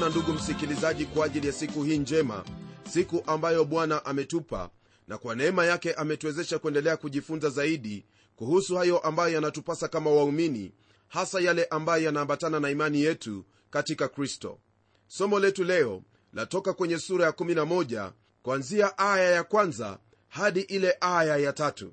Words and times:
bwana 0.00 0.14
ndugu 0.14 0.32
msikilizaji 0.32 1.06
kwa 1.06 1.26
ajili 1.26 1.46
ya 1.46 1.52
siku 1.52 1.82
hii 1.82 1.98
njema 1.98 2.44
siku 2.92 3.22
ambayo 3.26 3.64
bwana 3.64 4.04
ametupa 4.04 4.70
na 5.08 5.18
kwa 5.18 5.34
neema 5.34 5.66
yake 5.66 5.94
ametuwezesha 5.94 6.58
kuendelea 6.58 6.96
kujifunza 6.96 7.50
zaidi 7.50 8.06
kuhusu 8.36 8.76
hayo 8.76 8.98
ambayo 8.98 9.34
yanatupasa 9.34 9.88
kama 9.88 10.10
waumini 10.10 10.72
hasa 11.08 11.40
yale 11.40 11.64
ambayo 11.64 12.04
yanaambatana 12.04 12.60
na 12.60 12.70
imani 12.70 13.02
yetu 13.02 13.44
katika 13.70 14.08
kristo. 14.08 14.58
Somo 15.06 15.38
letu 15.38 15.64
leo 15.64 16.02
latoka 16.32 16.72
kwenye 16.72 16.98
sura 16.98 17.24
ya 17.24 17.30
11 17.30 18.12
kuanzia 18.42 18.98
aya 18.98 19.30
ya 19.30 19.44
kwanza 19.44 19.98
hadi 20.28 20.60
ile 20.60 20.96
aya 21.00 21.36
ya 21.36 21.52
tatu. 21.52 21.92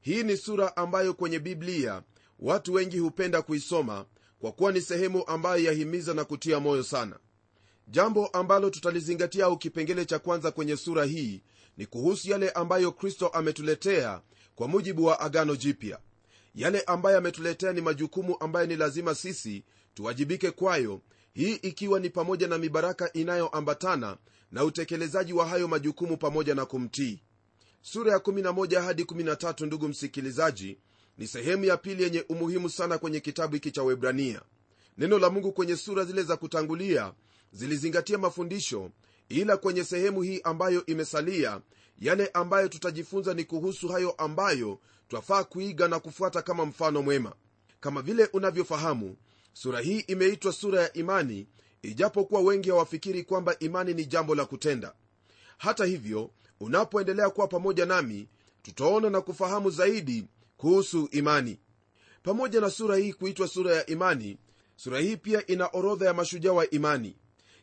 Hii 0.00 0.22
ni 0.22 0.36
sura 0.36 0.76
ambayo 0.76 1.14
kwenye 1.14 1.38
biblia 1.38 2.02
watu 2.38 2.72
wengi 2.72 2.98
hupenda 2.98 3.42
kuisoma 3.42 4.06
kwa 4.38 4.52
kuwa 4.52 4.72
ni 4.72 4.80
sehemu 4.80 5.26
ambayo 5.26 5.64
yahimiza 5.64 6.14
na 6.14 6.24
kutia 6.24 6.60
moyo 6.60 6.82
sana 6.82 7.18
jambo 7.86 8.26
ambalo 8.26 8.70
tutalizingatia 8.70 9.44
au 9.44 9.58
kipengele 9.58 10.04
cha 10.04 10.18
kwanza 10.18 10.50
kwenye 10.50 10.76
sura 10.76 11.04
hii 11.04 11.42
ni 11.76 11.86
kuhusu 11.86 12.30
yale 12.30 12.50
ambayo 12.50 12.92
kristo 12.92 13.28
ametuletea 13.28 14.20
kwa 14.54 14.68
mujibu 14.68 15.04
wa 15.04 15.20
agano 15.20 15.56
jipya. 15.56 15.98
Yale 16.54 16.80
ambayo 16.80 17.18
ametuletea 17.18 17.72
ni 17.72 17.80
majukumu 17.80 18.36
ambayo 18.40 18.66
ni 18.66 18.76
lazima 18.76 19.14
sisi 19.14 19.64
tuwajibike 19.94 20.50
kwayo 20.50 21.00
hii 21.34 21.52
ikiwa 21.54 22.00
ni 22.00 22.10
pamoja 22.10 22.48
na 22.48 22.58
mibaraka 22.58 23.12
inayoambatana 23.12 24.16
na 24.52 24.64
utekelezaji 24.64 25.32
wa 25.32 25.46
hayo 25.46 25.68
majukumu 25.68 26.16
pamoja 26.16 26.54
na 26.54 26.66
kumtii. 26.66 27.20
Sura 27.82 28.12
ya 28.12 28.18
11 28.18 28.80
hadi 28.82 29.02
13 29.02 29.66
ndugu 29.66 29.88
msikilizaji 29.88 30.78
ni 31.18 31.26
sehemu 31.26 31.64
ya 31.64 31.76
pili 31.76 32.02
yenye 32.02 32.24
umuhimu 32.28 32.70
sana 32.70 32.98
kwenye 32.98 33.20
kitabu 33.20 33.54
hiki 33.54 33.70
cha 33.70 33.82
webrania 33.82 34.42
neno 34.98 35.18
la 35.18 35.30
mungu 35.30 35.52
kwenye 35.52 35.76
sura 35.76 36.04
zile 36.04 36.22
za 36.22 36.36
kutangulia 36.36 37.12
zilizingatia 37.52 38.18
mafundisho 38.18 38.90
ila 39.28 39.56
kwenye 39.56 39.84
sehemu 39.84 40.22
hii 40.22 40.40
ambayo 40.44 40.86
imesalia 40.86 41.60
yale 41.98 42.26
ambayo 42.34 42.68
tutajifunza 42.68 43.34
ni 43.34 43.44
kuhusu 43.44 43.88
hayo 43.88 44.10
ambayo 44.10 44.78
twafaa 45.08 45.44
kuiga 45.44 45.88
na 45.88 46.00
kufuata 46.00 46.42
kama 46.42 46.64
mfano 46.66 47.02
mwema. 47.02 47.34
Kama 47.80 48.02
vile 48.02 48.24
unavyofahamu 48.32 49.16
sura 49.52 49.80
hii 49.80 50.00
imeitwa 50.00 50.52
sura 50.52 50.82
ya 50.82 50.92
imani 50.92 51.46
ijapokuwa 51.82 52.40
wengi 52.40 52.70
hawafikiri 52.70 53.24
kwamba 53.24 53.58
imani 53.58 53.94
ni 53.94 54.04
jambo 54.06 54.34
la 54.34 54.44
kutenda. 54.44 54.94
Hata 55.58 55.84
hivyo 55.84 56.30
unapoendelea 56.60 57.30
kuwa 57.30 57.48
pamoja 57.48 57.86
nami 57.86 58.28
tutaona 58.62 59.10
na 59.10 59.20
kufahamu 59.20 59.70
zaidi 59.70 60.24
kuhusu 60.56 61.08
imani. 61.12 61.58
Pamoja 62.22 62.60
na 62.60 62.70
sura 62.70 62.96
hii 62.96 63.12
kuitwa 63.12 63.48
sura 63.48 63.74
ya 63.74 63.86
imani 63.86 64.38
sura 64.76 65.00
hii 65.00 65.16
pia 65.16 65.46
ina 65.46 65.66
orodha 65.66 66.06
ya 66.06 66.14
mashujaa 66.14 66.52
wa 66.52 66.70
imani 66.70 67.16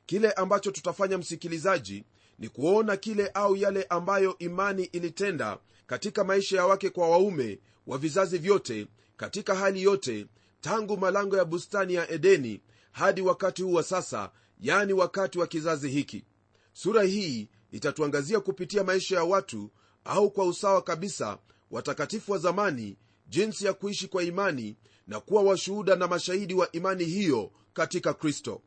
kile 0.06 0.32
ambacho 0.32 0.72
tutafanya 0.72 1.18
msikilizaji 1.18 2.04
ni 2.40 2.50
kuona 2.50 2.98
kile 2.98 3.28
au 3.34 3.56
yale 3.56 3.84
ambayo 3.84 4.38
imani 4.40 4.84
ilitenda 4.84 5.58
katika 5.88 6.24
maisha 6.24 6.58
ya 6.58 6.66
wake 6.66 6.90
kwa 6.90 7.10
waume 7.10 7.60
wa 7.88 7.98
vizazi 7.98 8.38
vyote 8.38 8.88
katika 9.18 9.56
hali 9.56 9.84
yote 9.84 10.28
tangu 10.62 10.98
malango 10.98 11.38
ya 11.38 11.46
bustani 11.46 11.94
ya 11.94 12.12
edeni 12.12 12.62
hadi 12.92 13.22
wakati 13.22 13.64
huu 13.64 13.74
wa 13.74 13.84
sasa 13.84 14.32
yani 14.60 14.94
wakati 14.94 15.40
wa 15.40 15.48
kizazi 15.48 15.90
hiki. 15.90 16.26
Sura 16.74 17.04
hii 17.04 17.50
itatuangazia 17.72 18.40
kupitia 18.40 18.84
maisha 18.84 19.16
ya 19.16 19.24
watu 19.24 19.70
au 20.06 20.32
kwa 20.32 20.46
usawa 20.46 20.82
kabisa 20.82 21.38
watakatifu 21.72 22.32
wa 22.32 22.38
zamani 22.38 22.98
jinsi 23.28 23.66
ya 23.66 23.74
kuishi 23.74 24.08
kwa 24.08 24.24
imani 24.24 24.78
na 25.08 25.20
kuwa 25.20 25.44
washuhuda 25.44 25.96
na 25.96 26.08
mashahidi 26.08 26.54
wa 26.54 26.72
imani 26.72 27.06
hiyo 27.06 27.52
katika 27.74 28.14
kristo 28.14 28.62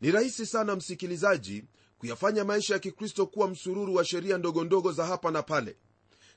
ni 0.00 0.10
rahisi 0.10 0.46
sana 0.46 0.76
msikilizaji 0.76 1.64
kuyafanya 1.98 2.44
maisha 2.44 2.74
ya 2.74 2.80
kikristo 2.80 3.26
kuwa 3.26 3.48
msururu 3.48 3.94
wa 3.94 4.04
sheria 4.04 4.38
ndogondogo 4.38 4.92
za 4.92 5.06
hapa 5.06 5.30
na 5.30 5.42
pale. 5.42 5.76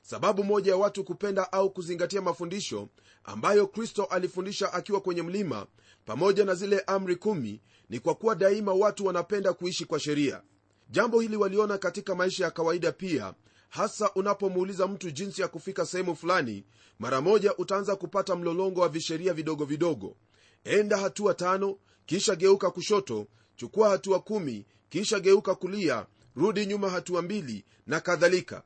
Sababu 0.02 0.44
moja 0.44 0.70
ya 0.72 0.76
watu 0.76 1.04
kupenda 1.04 1.52
au 1.52 1.70
kuzingatia 1.70 2.20
mafundisho 2.22 2.88
ambayo 3.24 3.66
kristo 3.66 4.04
alifundisha 4.04 4.72
akiwa 4.72 5.00
kwenye 5.00 5.22
mlima 5.22 5.66
pamoja 6.04 6.44
na 6.44 6.54
zile 6.54 6.80
amri 6.80 7.16
kumi 7.16 7.60
ni 7.90 7.98
kwa 8.00 8.14
kuwa 8.14 8.34
daima 8.34 8.72
watu 8.72 9.06
wanapenda 9.06 9.52
kuishi 9.52 9.84
kwa 9.84 10.00
sheria. 10.00 10.42
Jambo 10.90 11.20
hili 11.20 11.36
waliona 11.36 11.78
katika 11.78 12.14
maisha 12.14 12.44
ya 12.44 12.50
kawaida 12.50 12.92
pia 12.92 13.34
hasa 13.68 14.10
unapomuuliza 14.14 14.86
mtu 14.86 15.10
jinsi 15.10 15.40
ya 15.42 15.48
kufika 15.48 15.86
sehemu 15.86 16.16
fulani 16.16 16.64
mara 16.98 17.20
moja 17.20 17.56
utaanza 17.56 17.96
kupata 17.96 18.36
mlolongo 18.36 18.80
wa 18.80 18.88
visheria 18.88 19.34
vidogo 19.34 19.64
vidogo. 19.64 20.16
Enda 20.64 20.96
hatua 20.98 21.34
tano 21.34 21.78
kisha 22.06 22.34
geuka 22.36 22.70
kushoto 22.70 23.26
chukua 23.56 23.88
hatua 23.88 24.20
kumi 24.20 24.66
kisha 24.88 25.20
geuka 25.20 25.54
kulia 25.54 26.06
rudi 26.36 26.66
nyuma 26.66 26.90
hatua 26.90 27.22
mbili 27.22 27.64
na 27.86 28.00
kadhalika. 28.00 28.62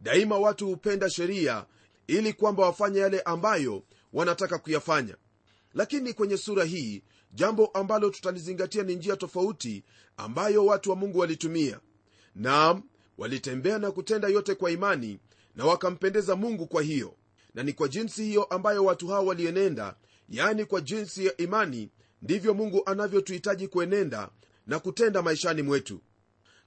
Daima 0.00 0.38
watu 0.38 0.66
hupenda 0.66 1.10
sheria 1.10 1.66
ili 2.06 2.32
kwamba 2.32 2.62
wafanye 2.66 2.98
yale 3.00 3.20
ambayo 3.20 3.82
wanataka 4.12 4.58
kuyafanya. 4.58 5.16
Lakini 5.74 6.12
kwenye 6.12 6.36
sura 6.36 6.64
hii 6.64 7.02
jambo 7.32 7.66
ambalo 7.66 8.10
tutalizingatia 8.10 8.82
ni 8.82 8.94
njia 8.94 9.16
tofauti 9.16 9.84
ambayo 10.16 10.66
watu 10.66 10.90
wa 10.90 10.96
mungu 10.96 11.18
walitumia. 11.18 11.80
Naam 12.34 12.82
walitembea 13.18 13.78
na 13.78 13.90
kutenda 13.90 14.28
yote 14.28 14.54
kwa 14.54 14.70
imani 14.70 15.18
na 15.56 15.64
wakampendeza 15.64 16.36
mungu 16.36 16.66
kwa 16.66 16.82
hiyo. 16.82 17.14
Na 17.54 17.62
ni 17.62 17.72
kwa 17.72 17.88
jinsi 17.88 18.24
hiyo 18.24 18.44
ambayo 18.44 18.84
watu 18.84 19.08
hao 19.08 19.26
walienenda 19.26 19.96
yaani 20.28 20.64
kwa 20.64 20.80
jinsi 20.80 21.26
ya 21.26 21.36
imani 21.36 21.88
ndivyo 22.22 22.54
mungu 22.54 22.82
anavyotuhitaji 22.86 23.68
kuenenda 23.68 24.30
na 24.66 24.78
kutenda 24.78 25.22
maishani 25.22 25.62
mwetu. 25.62 26.00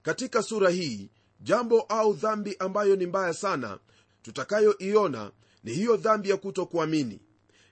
Katika 0.01 0.43
sura 0.43 0.69
hii 0.69 1.09
jambo 1.41 1.81
au 1.81 2.13
dhambi 2.13 2.55
ambayo 2.59 2.95
ni 2.95 3.05
mbaya 3.05 3.33
sana 3.33 3.79
tutakayoiona 4.21 5.31
ni 5.63 5.73
hiyo 5.73 5.97
dhambi 5.97 6.29
ya 6.29 6.37
kutokuamini. 6.37 7.19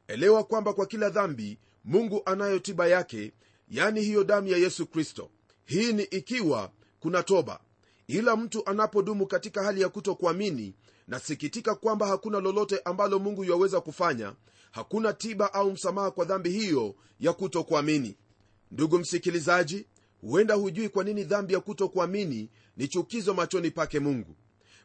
Elewa 0.08 0.44
kwamba 0.44 0.74
kwa 0.74 0.86
kila 0.86 1.10
dhambi 1.10 1.60
mungu 1.86 2.22
anayo 2.26 2.60
tiba 2.60 2.88
yake 2.88 3.32
yani 3.70 4.02
hiyo 4.02 4.24
damu 4.24 4.48
ya 4.48 4.58
yesu 4.58 4.86
kristo. 4.88 5.30
Hii 5.66 5.94
ni 5.94 6.04
ikiwa 6.04 6.72
kuna 7.00 7.24
toba. 7.24 7.60
Ila 8.08 8.36
mtu 8.36 8.66
anapodumu 8.70 9.28
katika 9.28 9.64
hali 9.64 9.82
ya 9.82 9.90
kutokuamini 9.90 10.74
nasikitika 11.08 11.76
kwamba 11.76 12.08
hakuna 12.08 12.40
lolote 12.40 12.80
ambalo 12.86 13.20
mungu 13.20 13.44
yuwaweza 13.44 13.82
kufanya 13.82 14.34
hakuna 14.74 15.14
tiba 15.14 15.54
au 15.54 15.72
msamaha 15.72 16.12
kwa 16.12 16.26
dhambi 16.26 16.50
hiyo 16.50 16.96
ya 17.20 17.34
kutokuamini. 17.34 18.18
Ndugu 18.72 19.00
msikilizaji 19.00 19.86
huenda 20.22 20.54
hujui 20.54 20.90
kwa 20.90 21.04
nini 21.04 21.24
dhambi 21.24 21.54
ya 21.54 21.60
kutokuamini 21.60 22.50
ni 22.78 22.88
chukizo 22.88 23.34
machoni 23.34 23.72
pake 23.72 24.00
mungu. 24.00 24.36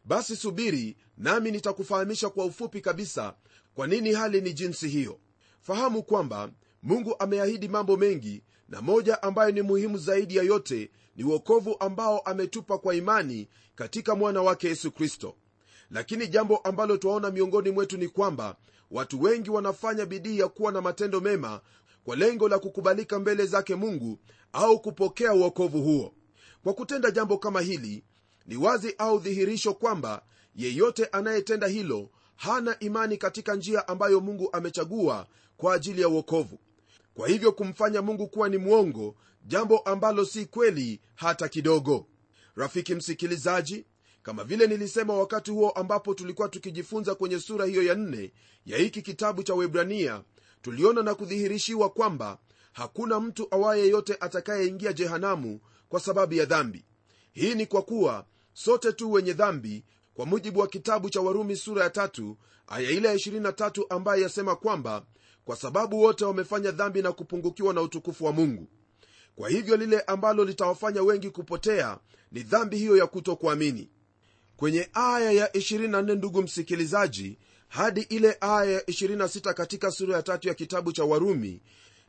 Basi 0.05 0.37
subiri 0.37 0.97
nami 1.19 1.51
nitakufahamisha 1.51 2.31
kwa 2.31 2.45
ufupi 2.45 2.81
kabisa 2.81 3.35
kwa 3.75 3.87
nini 3.87 4.13
hali 4.13 4.41
ni 4.41 4.53
jinsi 4.53 4.89
hiyo. 4.89 5.19
Fahamu 5.61 6.03
kwamba 6.03 6.51
mungu 6.83 7.15
ameahidi 7.19 7.69
mambo 7.69 7.97
mengi 7.97 8.43
na 8.69 8.83
moja 8.83 9.23
ambayo 9.23 9.51
ni 9.51 9.63
muhimu 9.63 9.99
zaidi 9.99 10.37
ya 10.37 10.43
yote 10.43 10.91
ni 11.17 11.25
uokovu 11.25 11.77
ambao 11.81 12.19
ametupa 12.19 12.79
kwa 12.79 12.95
imani 12.95 13.49
katika 13.75 14.15
mwana 14.15 14.43
wake 14.43 14.69
yesu 14.69 14.91
kristo. 14.93 15.35
Lakini 15.91 16.29
jambo 16.29 16.57
ambalo 16.57 16.97
twaona 16.97 17.31
miongoni 17.31 17.71
mwetu 17.71 17.97
ni 17.99 18.09
kwamba 18.09 18.57
watu 18.91 19.23
wengi 19.23 19.51
wanafanya 19.51 20.07
bidii 20.07 20.39
ya 20.39 20.49
kuwa 20.49 20.73
na 20.73 20.81
matendo 20.81 21.21
mema 21.21 21.61
kwa 22.05 22.17
lengo 22.17 22.49
la 22.49 22.59
kukubalika 22.59 23.19
mbele 23.19 23.47
zake 23.47 23.75
mungu 23.75 24.19
au 24.53 24.81
kupokea 24.81 25.33
uokovu 25.35 25.83
huo. 25.83 26.15
Kwa 26.65 26.75
kutenda 26.75 27.11
jambo 27.11 27.39
kama 27.39 27.61
hili 27.61 28.05
ni 28.47 28.57
wazi 28.57 28.95
au 28.99 29.19
dhihirisho 29.19 29.75
kwamba 29.75 30.23
yeyote 30.55 31.05
anayetenda 31.05 31.67
hilo 31.67 32.11
hana 32.37 32.79
imani 32.79 33.17
katika 33.17 33.55
njia 33.55 33.89
ambayo 33.89 34.21
mungu 34.21 34.49
amechagua 34.53 35.27
kwa 35.57 35.75
ajili 35.75 36.01
ya 36.01 36.09
uokovu 36.09 36.59
kwa 37.15 37.29
hivyo 37.29 37.53
kumfanya 37.53 38.03
mungu 38.03 38.29
kuwa 38.29 38.49
ni 38.49 38.57
mwongo 38.57 39.15
jambo 39.45 39.79
ambalo 39.79 40.25
si 40.25 40.47
kweli 40.47 41.01
hata 41.15 41.49
kidogo. 41.49 42.07
Rafiki 42.57 42.95
msikilizaji 42.95 43.87
kama 44.29 44.45
vile 44.45 44.67
nilisema 44.67 45.15
wakati 45.15 45.51
huo 45.51 45.71
ambapo 45.71 46.15
tulikuwa 46.15 46.49
tukijifunza 46.49 47.15
kwenye 47.15 47.41
sura 47.41 47.65
hiyo 47.67 47.83
ya 47.83 47.95
nne 47.95 48.33
ya 48.67 48.79
hiki 48.79 49.03
kitabu 49.03 49.43
cha 49.43 49.55
webrania 49.55 50.23
tuliona 50.63 51.03
na 51.03 51.15
kudhihirishiwa 51.15 51.91
kwamba 51.91 52.39
hakuna 52.73 53.21
mtu 53.21 53.49
awaye 53.51 53.89
yote 53.89 54.17
atakayeingia 54.21 54.93
jehanamu 54.93 55.61
kwa 55.89 56.01
sababu 56.01 56.35
ya 56.35 56.45
dhambi. 56.45 56.85
Hii 57.33 57.55
ni 57.55 57.67
kwa 57.67 57.83
kuwa 57.83 58.27
sote 58.53 58.93
tu 58.93 59.13
wenye 59.13 59.33
dhambi 59.33 59.85
kwa 60.15 60.27
mujibu 60.27 60.61
wa 60.61 60.67
kitabu 60.67 61.11
cha 61.11 61.21
warumi 61.21 61.57
sura 61.57 61.83
ya 61.85 61.91
tatu 61.91 62.37
aya 62.67 62.91
ile 62.91 63.09
ya 63.09 63.15
23 63.15 63.85
ambaye 63.89 64.23
yasema 64.23 64.57
kwamba 64.57 65.07
kwa 65.45 65.57
sababu 65.57 66.01
wote 66.01 66.25
wamefanya 66.25 66.71
dhambi 66.71 67.03
na 67.03 67.13
kupungukiwa 67.13 67.75
na 67.75 67.83
utukufu 67.83 68.25
wa 68.25 68.33
mungu. 68.33 68.69
Kwa 69.37 69.49
hivyo 69.49 69.77
lile 69.77 70.01
ambalo 70.01 70.45
litawafanya 70.45 71.03
wengi 71.03 71.31
kupotea 71.31 71.99
ni 72.33 72.43
dhambi 72.43 72.77
hiyo 72.79 72.97
ya 72.97 73.07
kutokuamini 73.07 73.91
kwenye 74.59 74.89
aya 74.93 75.33
ya 75.33 75.47
24 75.47 76.15
ndugu 76.15 76.43
msikilizaji 76.43 77.39
hadi 77.69 78.01
ile 78.01 78.37
aya 78.41 78.71
ya 78.73 78.81
26 78.81 79.55
katika 79.55 79.91
sura 79.91 80.17
ya 80.17 80.23
tatu 80.23 80.49
ya 80.49 80.55
kitabu 80.55 80.93
cha 80.93 81.05
warumi 81.05 81.61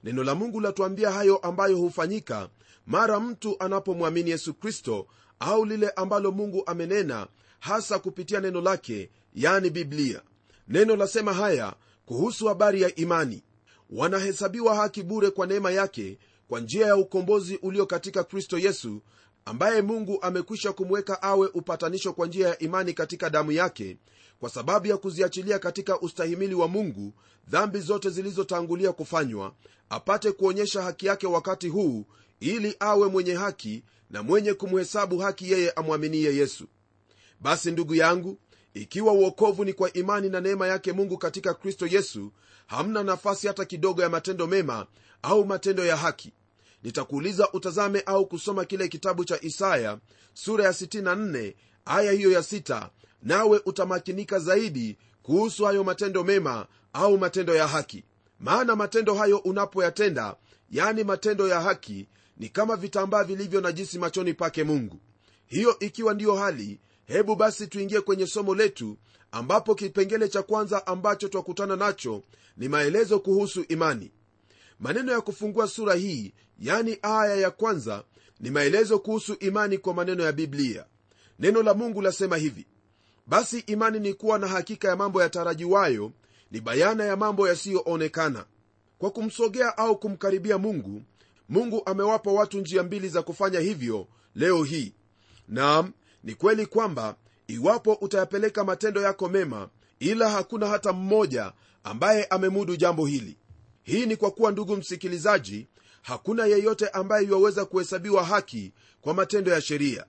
neno 0.04 0.24
la 0.24 0.36
mungu 0.36 0.60
latuambia 0.62 1.12
hayo 1.12 1.38
ambayo 1.38 1.78
hufanyika 1.78 2.50
mara 2.88 3.20
mtu 3.20 3.56
anapomwamini 3.60 4.30
yesu 4.30 4.54
kristo 4.54 5.08
au 5.40 5.66
lile 5.66 5.90
ambalo 5.90 6.32
mungu 6.32 6.64
amenena 6.66 7.28
hasa 7.60 8.00
kupitia 8.00 8.40
neno 8.40 8.62
lake 8.62 9.10
yani 9.34 9.70
biblia. 9.70 10.22
Neno 10.68 10.96
lasema 10.96 11.34
haya 11.34 11.74
kuhusu 12.06 12.48
habari 12.48 12.82
ya 12.82 12.96
imani. 12.96 13.44
Wanahesabiwa 13.90 14.76
haki 14.76 15.04
bure 15.04 15.30
kwa 15.30 15.48
neema 15.48 15.72
yake 15.72 16.18
kwa 16.48 16.60
njia 16.60 16.88
ya 16.88 16.96
ukombozi 16.96 17.56
ulio 17.62 17.86
katika 17.86 18.24
kristo 18.24 18.58
yesu 18.58 19.02
ambaye 19.46 19.82
mungu 19.82 20.18
amekwisha 20.22 20.72
kumweka 20.74 21.22
awe 21.22 21.48
upatanisho 21.54 22.14
kwa 22.14 22.28
njia 22.28 22.48
ya 22.48 22.60
imani 22.60 22.94
katika 22.94 23.30
damu 23.30 23.52
yake 23.52 23.98
kwa 24.40 24.50
sababu 24.50 24.88
ya 24.88 24.98
kuziachilia 24.98 25.60
katika 25.60 26.00
ustahimili 26.00 26.56
wa 26.56 26.68
mungu 26.68 27.14
dhambi 27.48 27.80
zote 27.80 28.10
zilizotangulia 28.10 28.92
kufanywa 28.92 29.54
apate 29.90 30.32
kuonyesha 30.32 30.82
haki 30.82 31.06
yake 31.06 31.28
wakati 31.28 31.68
huu 31.68 32.06
ili 32.40 32.76
awe 32.80 33.08
mwenye 33.08 33.34
haki 33.34 33.84
na 34.10 34.24
mwenye 34.24 34.54
kumhesabu 34.54 35.18
haki 35.18 35.52
yeye 35.52 35.72
amwaminiye 35.72 36.36
yesu. 36.36 36.68
Basi 37.40 37.72
ndugu 37.72 37.96
yangu 37.96 38.38
ikiwa 38.74 39.14
uokovu 39.14 39.66
ni 39.66 39.74
kwa 39.74 39.94
imani 39.94 40.30
na 40.30 40.42
neema 40.42 40.68
yake 40.68 40.94
mungu 40.94 41.18
katika 41.18 41.54
kristo 41.54 41.88
yesu 41.88 42.32
hamna 42.68 43.04
nafasi 43.04 43.48
hata 43.48 43.66
kidogo 43.66 44.02
ya 44.02 44.10
matendo 44.10 44.48
mema 44.48 44.88
au 45.22 45.46
matendo 45.46 45.86
ya 45.86 45.98
haki 45.98 46.34
nitakuuliza 46.84 47.52
utazame 47.52 48.02
au 48.06 48.26
kusoma 48.28 48.66
kile 48.66 48.88
kitabu 48.88 49.26
cha 49.26 49.42
isaya 49.42 49.98
sura 50.34 50.66
ya 50.66 50.72
64 50.72 51.54
aya 51.86 52.12
hiyo 52.12 52.32
ya 52.32 52.40
6 52.40 52.90
nawe 53.24 53.62
utamakinika 53.66 54.40
zaidi 54.40 54.98
kuhusu 55.24 55.66
hayo 55.66 55.84
matendo 55.84 56.24
mema 56.24 56.68
au 56.94 57.18
matendo 57.18 57.56
ya 57.56 57.68
haki. 57.68 58.04
Maana 58.40 58.76
matendo 58.76 59.14
hayo 59.16 59.38
unapoyatenda 59.38 60.36
yani 60.72 61.04
matendo 61.04 61.48
ya 61.48 61.62
haki 61.62 62.08
ni 62.38 62.50
kama 62.50 62.76
vitambaa 62.76 63.24
vilivyo 63.24 63.62
najisi 63.62 64.00
machoni 64.00 64.34
pake 64.34 64.64
mungu. 64.64 65.00
Hiyo 65.46 65.80
ikiwa 65.80 66.14
ndiyo 66.14 66.36
hali 66.36 66.80
hebu 67.06 67.36
basi 67.36 67.68
tuingie 67.68 68.02
kwenye 68.02 68.28
somo 68.28 68.56
letu 68.56 68.98
ambapo 69.32 69.76
kipengele 69.76 70.28
cha 70.30 70.44
kwanza 70.44 70.88
ambacho 70.88 71.28
twakutana 71.28 71.76
nacho 71.76 72.24
ni 72.58 72.68
maelezo 72.68 73.20
kuhusu 73.20 73.62
imani 73.70 74.12
maneno 74.80 75.12
ya 75.12 75.22
kufungua 75.22 75.68
sura 75.68 75.94
hii 75.96 76.34
yani 76.60 76.98
aya 77.02 77.36
ya 77.36 77.52
kwanza 77.52 78.04
ni 78.40 78.50
maelezo 78.50 79.00
kuhusu 79.00 79.34
imani 79.34 79.78
kwa 79.78 79.94
maneno 79.94 80.24
ya 80.24 80.32
biblia. 80.32 80.86
Neno 81.40 81.64
la 81.64 81.74
mungu 81.74 82.02
lasema 82.02 82.38
hivi 82.38 82.68
basi 83.28 83.60
imani 83.60 84.00
ni 84.00 84.14
kuwa 84.14 84.40
na 84.40 84.48
hakika 84.48 84.88
ya 84.88 84.96
mambo 84.96 85.22
yatarajiwayo 85.22 86.12
ni 86.52 86.62
bayana 86.62 87.04
ya 87.04 87.16
mambo 87.16 87.48
yasiyoonekana. 87.48 88.46
Kwa 88.98 89.12
kumsogea 89.12 89.78
au 89.78 90.00
kumkaribia 90.00 90.58
mungu 90.58 91.02
mungu 91.50 91.82
amewapa 91.86 92.32
watu 92.32 92.60
njia 92.60 92.84
mbili 92.84 93.10
za 93.10 93.22
kufanya 93.22 93.60
hivyo 93.60 94.08
leo 94.36 94.64
hii. 94.64 94.94
Naam 95.48 95.92
ni 96.24 96.36
kweli 96.36 96.66
kwamba 96.66 97.16
iwapo 97.48 97.94
utayapeleka 97.94 98.64
matendo 98.64 99.02
yako 99.02 99.30
mema 99.30 99.70
ila 100.00 100.30
hakuna 100.30 100.68
hata 100.68 100.94
mmoja 100.94 101.54
ambaye 101.84 102.26
amemudu 102.26 102.76
jambo 102.76 103.06
hili 103.06 103.38
hii 103.90 104.06
ni 104.06 104.16
kwa 104.16 104.32
kuwa 104.32 104.52
ndugu 104.52 104.76
msikilizaji 104.78 105.68
hakuna 106.02 106.46
yeyote 106.46 106.88
ambaye 106.90 107.26
iwaweza 107.26 107.66
kuhesabiwa 107.66 108.24
haki 108.24 108.74
kwa 109.02 109.14
matendo 109.14 109.52
ya 109.52 109.62
sheria. 109.62 110.06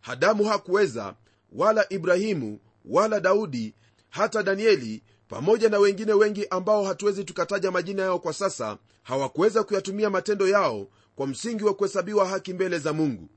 Hadamu 0.00 0.44
hakuweza 0.44 1.14
wala 1.52 1.86
ibrahimu 1.92 2.60
wala 2.84 3.20
daudi 3.20 3.74
hata 4.08 4.42
danieli 4.42 5.02
pamoja 5.28 5.68
na 5.68 5.78
wengine 5.78 6.12
wengi 6.12 6.46
ambao 6.50 6.84
hatuwezi 6.84 7.24
tukataja 7.24 7.70
majina 7.70 8.02
yao 8.02 8.18
kwa 8.18 8.32
sasa 8.32 8.78
hawakuweza 9.02 9.62
kuyatumia 9.64 10.10
matendo 10.10 10.48
yao 10.48 10.88
kwa 11.16 11.26
msingi 11.26 11.64
wa 11.64 11.74
kuhesabiwa 11.74 12.28
haki 12.28 12.52
mbele 12.52 12.78
za 12.78 12.92
mungu. 12.92 13.28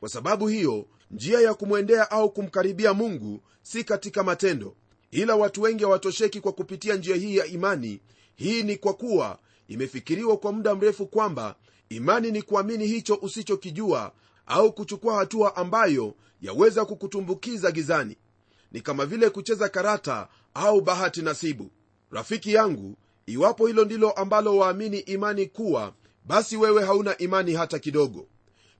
Kwa 0.00 0.08
sababu 0.08 0.48
hiyo 0.48 0.86
njia 1.10 1.40
ya 1.40 1.54
kumwendea 1.54 2.10
au 2.10 2.30
kumkaribia 2.32 2.94
mungu 2.94 3.42
si 3.62 3.84
katika 3.84 4.22
matendo. 4.22 4.76
Ila 5.10 5.36
watu 5.36 5.62
wengi 5.62 5.84
hawatosheki 5.84 6.40
kwa 6.40 6.52
kupitia 6.52 6.96
njia 6.96 7.16
hii 7.16 7.36
ya 7.36 7.46
imani 7.46 8.00
hii 8.40 8.62
ni 8.62 8.76
kwa 8.76 8.94
kuwa 8.94 9.38
imefikiriwa 9.68 10.36
kwa 10.36 10.52
muda 10.52 10.74
mrefu 10.74 11.06
kwamba 11.06 11.54
imani 11.88 12.30
ni 12.30 12.42
kuamini 12.42 12.86
hicho 12.86 13.18
usichokijua 13.22 14.12
au 14.46 14.72
kuchukua 14.72 15.14
hatua 15.16 15.56
ambayo 15.56 16.14
yaweza 16.42 16.84
kukutumbukiza 16.84 17.70
gizani. 17.70 18.16
Ni 18.72 18.80
kama 18.80 19.06
vile 19.06 19.30
kucheza 19.30 19.68
karata 19.68 20.28
au 20.54 20.80
bahati 20.80 21.22
nasibu. 21.22 21.70
Rafiki 22.10 22.52
yangu 22.54 22.96
iwapo 23.26 23.66
hilo 23.66 23.84
ndilo 23.84 24.10
ambalo 24.10 24.56
waamini 24.56 24.98
imani 24.98 25.46
kuwa 25.46 25.92
basi 26.24 26.56
wewe 26.56 26.84
hauna 26.84 27.18
imani 27.18 27.54
hata 27.54 27.78
kidogo. 27.78 28.26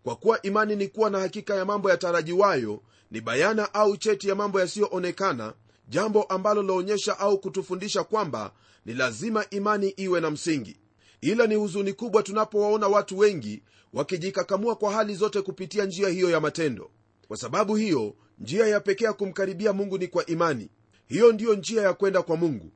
Kwa 0.02 0.16
kuwa 0.16 0.42
imani 0.42 0.76
ni 0.76 0.88
kuwa 0.88 1.10
na 1.10 1.18
hakika 1.18 1.54
ya 1.54 1.64
mambo 1.64 1.90
yatarajiwayo 1.90 2.82
ni 3.10 3.20
bayana 3.20 3.74
au 3.74 3.96
cheti 3.96 4.28
ya 4.28 4.34
mambo 4.34 4.60
yasiyoonekana 4.60 5.52
jambo 5.90 6.22
ambalo 6.22 6.62
laonyesha 6.62 7.18
au 7.18 7.38
kutufundisha 7.40 8.04
kwamba 8.04 8.52
ni 8.86 8.94
lazima 8.94 9.44
imani 9.50 9.88
iwe 9.88 10.20
na 10.20 10.30
msingi. 10.30 10.76
Ila 11.20 11.46
ni 11.46 11.54
huzuni 11.54 11.92
kubwa 11.92 12.22
tunapowaona 12.22 12.88
watu 12.88 13.18
wengi 13.18 13.62
wakijikakamua 13.92 14.76
kwa 14.76 14.92
hali 14.92 15.14
zote 15.14 15.42
kupitia 15.42 15.84
njia 15.84 16.08
hiyo 16.08 16.30
ya 16.30 16.40
matendo. 16.40 16.90
Kwa 17.28 17.36
sababu 17.36 17.76
hiyo 17.76 18.14
njia 18.38 18.66
ya 18.66 18.80
pekee 18.80 19.04
ya 19.04 19.12
kumkaribia 19.12 19.72
mungu 19.72 19.98
ni 19.98 20.08
kwa 20.08 20.26
imani. 20.26 20.70
Hiyo 21.06 21.32
ndiyo 21.32 21.54
njia 21.54 21.82
ya 21.82 21.94
kwenda 21.94 22.22
kwa 22.22 22.36
mungu. 22.36 22.72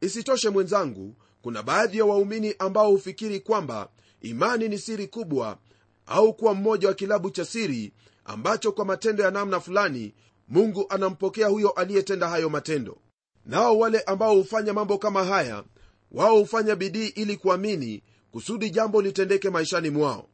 Isitoshe 0.00 0.50
mwenzangu 0.50 1.14
kuna 1.42 1.62
baadhi 1.62 1.98
ya 1.98 2.04
waumini 2.04 2.54
ambao 2.58 2.90
hufikiri 2.90 3.40
kwamba 3.40 3.88
imani 4.20 4.68
ni 4.68 4.78
siri 4.78 5.06
kubwa 5.06 5.58
au 6.06 6.34
kuwa 6.34 6.54
mmoja 6.54 6.88
wa 6.88 6.94
kilabu 6.94 7.30
cha 7.30 7.44
siri 7.44 7.92
ambacho 8.24 8.72
kwa 8.72 8.84
matendo 8.84 9.24
ya 9.24 9.30
namna 9.30 9.60
fulani 9.60 10.14
mungu 10.48 10.86
anampokea 10.88 11.46
huyo 11.48 11.70
aliyetenda 11.70 12.28
hayo 12.28 12.48
matendo. 12.50 12.98
Nao 13.46 13.78
wale 13.78 14.00
ambao 14.00 14.34
hufanya 14.34 14.72
mambo 14.72 14.98
kama 14.98 15.24
haya 15.24 15.64
wao 16.12 16.38
hufanya 16.38 16.76
bidii 16.76 17.06
ili 17.06 17.36
kuamini 17.36 18.02
kusudi 18.30 18.70
jambo 18.70 19.02
litendeke 19.02 19.50
maishani 19.50 19.90
mwao. 19.90 20.28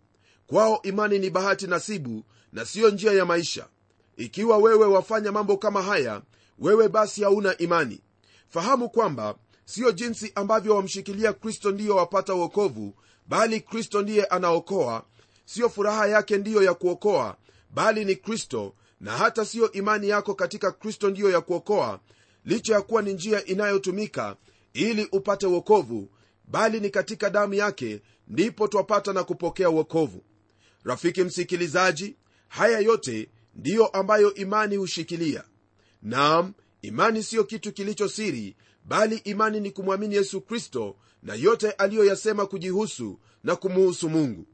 Kwao 0.47 0.83
imani 0.83 1.19
ni 1.19 1.31
bahati 1.31 1.67
nasibu 1.67 2.25
na 2.53 2.65
siyo 2.65 2.91
njia 2.91 3.13
ya 3.13 3.25
maisha. 3.25 3.67
Ikiwa 4.17 4.59
wewe 4.59 4.87
wafanya 4.87 5.33
mambo 5.33 5.57
kama 5.57 5.83
haya 5.83 6.23
wewe 6.59 6.89
basi 6.89 7.23
hauna 7.23 7.59
imani. 7.59 8.01
Fahamu 8.49 8.91
kwamba 8.91 9.35
siyo 9.65 9.93
jinsi 9.93 10.33
ambavyo 10.35 10.77
wamshikilia 10.77 11.33
kristo 11.33 11.71
ndiyo 11.71 11.97
wapata 11.97 12.35
uokovu 12.35 12.95
bali 13.27 13.61
kristo 13.61 14.03
ndiye 14.03 14.25
anaokoa. 14.25 15.05
Siyo 15.45 15.69
furaha 15.69 16.07
yake 16.07 16.39
ndiyo 16.39 16.63
ya 16.63 16.75
kuokoa 16.75 17.37
bali 17.71 18.05
ni 18.05 18.17
kristo 18.17 18.75
na 19.05 19.17
hata 19.17 19.45
siyo 19.45 19.73
imani 19.73 20.09
yako 20.09 20.35
katika 20.35 20.73
kristo 20.73 21.11
ndiyo 21.11 21.31
ya 21.31 21.41
kuokoa 21.41 22.01
licha 22.45 22.75
ya 22.75 22.83
kuwa 22.83 23.03
ni 23.03 23.13
njia 23.13 23.45
inayotumika 23.45 24.37
ili 24.73 25.09
upate 25.13 25.47
uokovu 25.47 26.09
bali 26.49 26.81
ni 26.81 26.91
katika 26.91 27.31
damu 27.31 27.55
yake 27.55 28.03
ndipo 28.29 28.69
twapata 28.69 29.13
na 29.13 29.25
kupokea 29.25 29.71
uokovu 29.71 30.23
rafiki 30.85 31.25
msikilizaji 31.25 32.17
haya 32.49 32.79
yote 32.79 33.29
ndiyo 33.55 33.87
ambayo 33.87 34.35
imani 34.35 34.77
hushikilia. 34.77 35.45
Nam 36.03 36.53
imani 36.83 37.23
siyo 37.23 37.45
kitu 37.45 37.73
kilicho 37.73 38.09
siri 38.09 38.57
bali 38.85 39.17
imani 39.17 39.61
ni 39.61 39.71
kumwamini 39.71 40.15
yesu 40.15 40.41
kristo 40.41 40.97
na 41.23 41.35
yote 41.35 41.71
aliyoyasema 41.71 42.47
kujihusu 42.47 43.19
na 43.45 43.57
kumuhusu 43.57 44.09
mungu. 44.11 44.47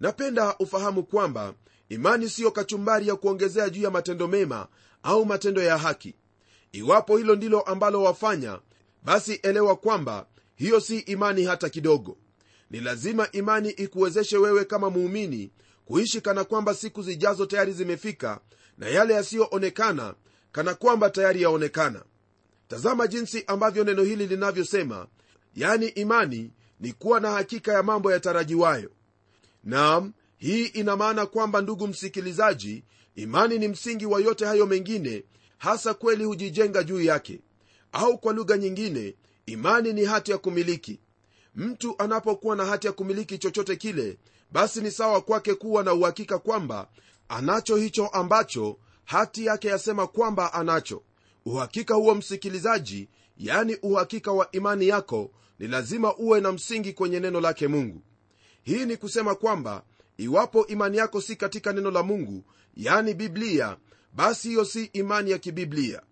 Napenda 0.00 0.56
ufahamu 0.58 1.02
kwamba 1.04 1.54
imani 1.92 2.28
siyo 2.30 2.50
kachumbari 2.50 3.08
ya 3.08 3.16
kuongezea 3.16 3.70
juu 3.70 3.82
ya 3.82 3.90
matendo 3.90 4.28
mema 4.28 4.68
au 5.02 5.26
matendo 5.26 5.62
ya 5.62 5.78
haki. 5.78 6.14
Iwapo 6.72 7.16
hilo 7.16 7.34
ndilo 7.36 7.60
ambalo 7.60 8.02
wafanya 8.02 8.58
basi 9.02 9.32
elewa 9.34 9.76
kwamba 9.76 10.26
hiyo 10.54 10.80
si 10.80 10.98
imani 10.98 11.44
hata 11.44 11.68
kidogo. 11.68 12.16
Ni 12.70 12.80
lazima 12.80 13.28
imani 13.32 13.70
ikuwezeshe 13.70 14.36
wewe 14.36 14.64
kama 14.64 14.90
muumini 14.90 15.50
kuishi 15.84 16.20
kana 16.20 16.44
kwamba 16.44 16.74
siku 16.74 17.02
zijazo 17.02 17.46
tayari 17.46 17.72
zimefika 17.72 18.40
na 18.78 18.88
yale 18.88 19.14
yasiyoonekana 19.14 20.14
kana 20.52 20.74
kwamba 20.74 21.10
tayari 21.10 21.42
yaonekana. 21.42 22.02
Tazama 22.68 23.06
jinsi 23.06 23.44
ambavyo 23.46 23.84
neno 23.84 24.02
hili 24.02 24.26
linavyosema 24.26 25.06
yani 25.54 25.86
imani 25.88 26.50
ni 26.80 26.92
kuwa 26.92 27.20
na 27.20 27.30
hakika 27.30 27.72
ya 27.72 27.82
mambo 27.82 28.12
yatarajiwayo. 28.12 28.90
Naam 29.64 30.12
hii 30.42 30.64
ina 30.66 30.96
maana 30.96 31.26
kwamba 31.26 31.60
ndugu 31.60 31.86
msikilizaji 31.88 32.84
imani 33.14 33.58
ni 33.58 33.68
msingi 33.68 34.06
wa 34.06 34.20
yote 34.20 34.44
hayo 34.46 34.66
mengine 34.66 35.24
hasa 35.58 35.94
kweli 35.94 36.24
hujijenga 36.24 36.82
juu 36.82 37.00
yake. 37.00 37.40
Au 37.92 38.18
kwa 38.18 38.32
lugha 38.32 38.56
nyingine 38.56 39.14
imani 39.46 39.92
ni 39.92 40.04
hati 40.04 40.30
ya 40.30 40.38
kumiliki. 40.38 41.00
Mtu 41.54 41.94
anapokuwa 41.98 42.56
na 42.56 42.64
hati 42.66 42.86
ya 42.86 42.92
kumiliki 42.92 43.38
chochote 43.38 43.76
kile 43.76 44.18
basi 44.52 44.80
ni 44.80 44.90
sawa 44.90 45.20
kwake 45.20 45.54
kuwa 45.54 45.82
na 45.82 45.92
uhakika 45.94 46.38
kwamba 46.38 46.88
anacho 47.28 47.76
hicho 47.76 48.06
ambacho 48.06 48.78
hati 49.04 49.46
yake 49.46 49.68
yasema 49.68 50.06
kwamba 50.06 50.52
anacho. 50.52 51.02
Uhakika 51.44 51.94
huo 51.94 52.14
msikilizaji 52.14 53.08
yaani 53.36 53.76
uhakika 53.82 54.32
wa 54.32 54.48
imani 54.52 54.88
yako 54.88 55.30
ni 55.58 55.68
lazima 55.68 56.16
uwe 56.16 56.40
na 56.40 56.52
msingi 56.52 56.92
kwenye 56.92 57.20
neno 57.20 57.40
lake 57.40 57.68
mungu. 57.68 58.02
Hii 58.62 58.84
ni 58.86 58.96
kusema 58.96 59.34
kwamba 59.34 59.82
iwapo 60.16 60.66
imani 60.66 60.96
yako 60.96 61.20
si 61.20 61.36
katika 61.36 61.72
neno 61.72 61.90
la 61.90 62.02
mungu 62.02 62.44
yani 62.76 63.14
biblia 63.14 63.76
basi 64.12 64.48
hiyo 64.48 64.64
si 64.64 64.84
imani 64.84 65.30
ya 65.30 65.38
kibiblia. 65.38 66.02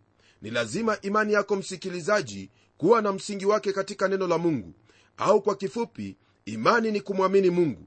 Ni 0.42 0.50
lazima 0.50 1.00
imani 1.00 1.32
yako 1.32 1.56
msikilizaji 1.56 2.50
kuwa 2.76 3.02
na 3.02 3.12
msingi 3.12 3.46
wake 3.46 3.72
katika 3.72 4.08
neno 4.08 4.26
la 4.26 4.38
mungu. 4.38 4.74
Au 5.16 5.42
kwa 5.42 5.54
kifupi 5.56 6.16
imani 6.44 6.92
ni 6.92 7.00
kumwamini 7.00 7.50
mungu. 7.50 7.86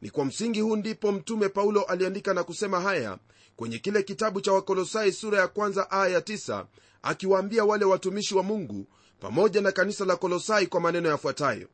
Ni 0.00 0.10
kwa 0.10 0.24
msingi 0.24 0.60
huu 0.60 0.76
ndipo 0.76 1.12
mtume 1.12 1.48
paulo 1.48 1.82
aliandika 1.82 2.34
na 2.34 2.44
kusema 2.44 2.80
haya 2.80 3.18
kwenye 3.56 3.78
kile 3.78 4.02
kitabu 4.02 4.40
cha 4.40 4.52
wakolosai 4.52 5.12
sura 5.12 5.38
ya 5.40 5.48
kwanza 5.48 5.90
aya 5.90 6.08
ya 6.14 6.20
9 6.20 6.66
akiwaambia 7.02 7.64
wale 7.64 7.84
watumishi 7.84 8.34
wa 8.34 8.42
mungu 8.42 8.86
pamoja 9.20 9.60
na 9.60 9.72
kanisa 9.72 10.04
la 10.04 10.16
kolosai 10.16 10.66
kwa 10.66 10.80
maneno 10.80 11.08
yafuatayo. 11.08 11.68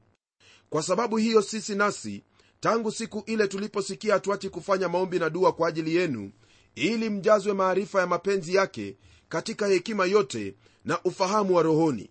Kwa 0.71 0.83
sababu 0.83 1.17
hiyo 1.17 1.43
sisi 1.43 1.75
nasi 1.75 2.25
tangu 2.61 2.93
siku 2.93 3.23
ile 3.27 3.49
tuliposikia 3.49 4.15
hatuachi 4.15 4.49
kufanya 4.49 4.89
maombi 4.89 5.19
na 5.19 5.31
dua 5.31 5.53
kwa 5.53 5.69
ajili 5.69 5.97
yenu 5.97 6.33
ili 6.75 7.11
mjazwe 7.11 7.53
maarifa 7.53 8.01
ya 8.01 8.07
mapenzi 8.07 8.55
yake 8.55 8.97
katika 9.29 9.67
hekima 9.67 10.07
yote 10.07 10.55
na 10.85 11.03
ufahamu 11.05 11.55
wa 11.57 11.63
rohoni. 11.63 12.11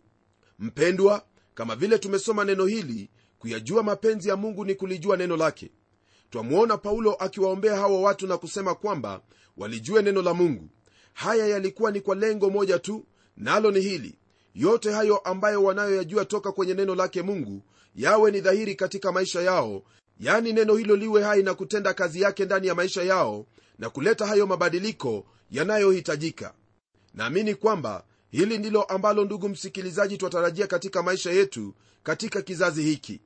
Mpendwa 0.60 1.24
kama 1.56 1.76
vile 1.76 1.98
tumesoma 1.98 2.46
neno 2.46 2.66
hili 2.66 3.10
kuyajua 3.40 3.84
mapenzi 3.84 4.30
ya 4.30 4.36
mungu 4.36 4.66
ni 4.66 4.76
kulijua 4.76 5.18
neno 5.18 5.38
lake. 5.38 5.72
Twamwona 6.30 6.78
paulo 6.78 7.14
akiwaombea 7.14 7.76
hawa 7.76 8.02
watu 8.02 8.28
na 8.28 8.38
kusema 8.38 8.76
kwamba 8.76 9.22
walijue 9.58 10.02
neno 10.02 10.22
la 10.22 10.34
mungu. 10.34 10.70
Haya 11.14 11.48
yalikuwa 11.48 11.92
ni 11.92 12.02
kwa 12.02 12.16
lengo 12.16 12.50
moja 12.50 12.80
tu 12.80 13.06
nalo 13.38 13.72
ni 13.72 13.80
hili. 13.82 14.16
Yote 14.56 14.92
hayo 14.92 15.18
ambayo 15.18 15.64
wanayoyajua 15.64 16.26
toka 16.26 16.52
kwenye 16.52 16.74
neno 16.74 16.96
lake 16.96 17.22
mungu 17.22 17.62
yawe 17.96 18.32
ni 18.32 18.42
dhahiri 18.42 18.76
katika 18.76 19.12
maisha 19.12 19.42
yao 19.42 19.84
yani 20.20 20.54
neno 20.54 20.76
hilo 20.76 20.96
liwe 20.96 21.24
hai 21.24 21.44
na 21.44 21.54
kutenda 21.54 21.94
kazi 21.94 22.22
yake 22.22 22.46
ndani 22.46 22.68
ya 22.68 22.76
maisha 22.76 23.04
yao 23.04 23.46
na 23.80 23.90
kuleta 23.90 24.26
hayo 24.26 24.48
mabadiliko 24.48 25.26
yanayohitajika. 25.52 26.54
Naamini 27.14 27.56
kwamba 27.56 28.04
hili 28.32 28.58
ndilo 28.58 28.84
ambalo 28.84 29.26
ndugu 29.26 29.50
msikilizaji 29.50 30.18
twatarajia 30.18 30.68
katika 30.68 31.04
maisha 31.04 31.32
yetu 31.32 31.74
katika 32.04 32.42
kizazi 32.42 32.84
hiki. 32.84 33.22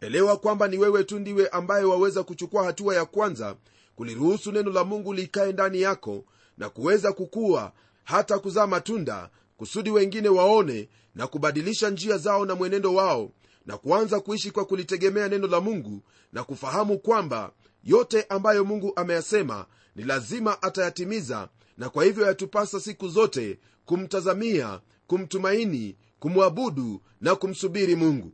Elewa 0.00 0.36
kwamba 0.36 0.68
ni 0.68 0.78
wewe 0.78 1.04
tu 1.04 1.18
ndiwe 1.18 1.48
ambaye 1.48 1.84
waweza 1.84 2.22
kuchukua 2.22 2.64
hatua 2.64 2.94
ya 2.94 3.04
kwanza 3.04 3.56
kuliruhusu 3.96 4.52
neno 4.52 4.70
la 4.70 4.84
mungu 4.84 5.12
likae 5.12 5.52
ndani 5.52 5.80
yako 5.80 6.24
na 6.58 6.68
kuweza 6.70 7.12
kukua 7.12 7.72
hata 8.04 8.38
kuzaa 8.38 8.66
matunda 8.66 9.30
kusudi 9.56 9.90
wengine 9.90 10.28
waone 10.28 10.88
na 11.14 11.26
kubadilisha 11.26 11.90
njia 11.90 12.18
zao 12.18 12.46
na 12.46 12.54
mwenendo 12.54 12.94
wao 12.94 13.30
na 13.66 13.78
kuanza 13.78 14.20
kuishi 14.20 14.50
kwa 14.50 14.64
kulitegemea 14.64 15.28
neno 15.28 15.46
la 15.46 15.60
mungu 15.60 16.02
na 16.32 16.44
kufahamu 16.44 16.98
kwamba 16.98 17.52
yote 17.84 18.22
ambayo 18.28 18.64
mungu 18.64 18.92
ameyasema 18.96 19.66
ni 19.96 20.04
lazima 20.04 20.62
atayatimiza 20.62 21.48
na 21.78 21.88
kwa 21.88 22.04
hivyo 22.04 22.26
yatupasa 22.26 22.80
siku 22.80 23.08
zote 23.08 23.58
kumtazamia 23.84 24.80
kumtumaini 25.06 25.96
kumwabudu 26.18 27.02
na 27.20 27.36
kumsubiri 27.36 27.96
mungu. 27.96 28.32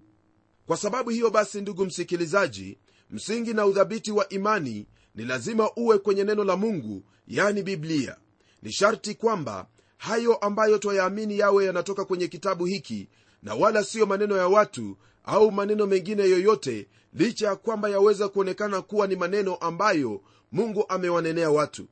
Kwa 0.66 0.76
sababu 0.76 1.10
hiyo 1.10 1.30
basi 1.30 1.60
ndugu 1.60 1.84
msikilizaji 1.86 2.78
msingi 3.10 3.54
na 3.54 3.66
udhabiti 3.66 4.12
wa 4.12 4.28
imani 4.28 4.86
ni 5.14 5.24
lazima 5.24 5.70
uwe 5.76 5.98
kwenye 5.98 6.24
neno 6.24 6.44
la 6.44 6.56
mungu 6.56 7.02
yani 7.26 7.62
biblia. 7.62 8.16
Ni 8.62 8.72
sharti 8.72 9.14
kwamba 9.14 9.66
hayo 9.96 10.36
ambayo 10.36 10.78
twayaamini 10.78 11.38
yawe 11.38 11.64
yanatoka 11.64 12.04
kwenye 12.04 12.28
kitabu 12.28 12.64
hiki 12.64 13.08
na 13.42 13.54
wala 13.54 13.84
siyo 13.84 14.06
maneno 14.06 14.36
ya 14.36 14.48
watu 14.48 14.96
au 15.26 15.50
maneno 15.52 15.86
mengine 15.86 16.22
yoyote 16.30 16.88
licha 17.14 17.46
ya 17.46 17.56
kwamba 17.56 17.88
yaweza 17.88 18.28
kuonekana 18.28 18.82
kuwa 18.82 19.06
ni 19.06 19.16
maneno 19.16 19.54
ambayo 19.54 20.22
mungu 20.52 20.84
amewanenea 20.88 21.50
watu. 21.50 21.86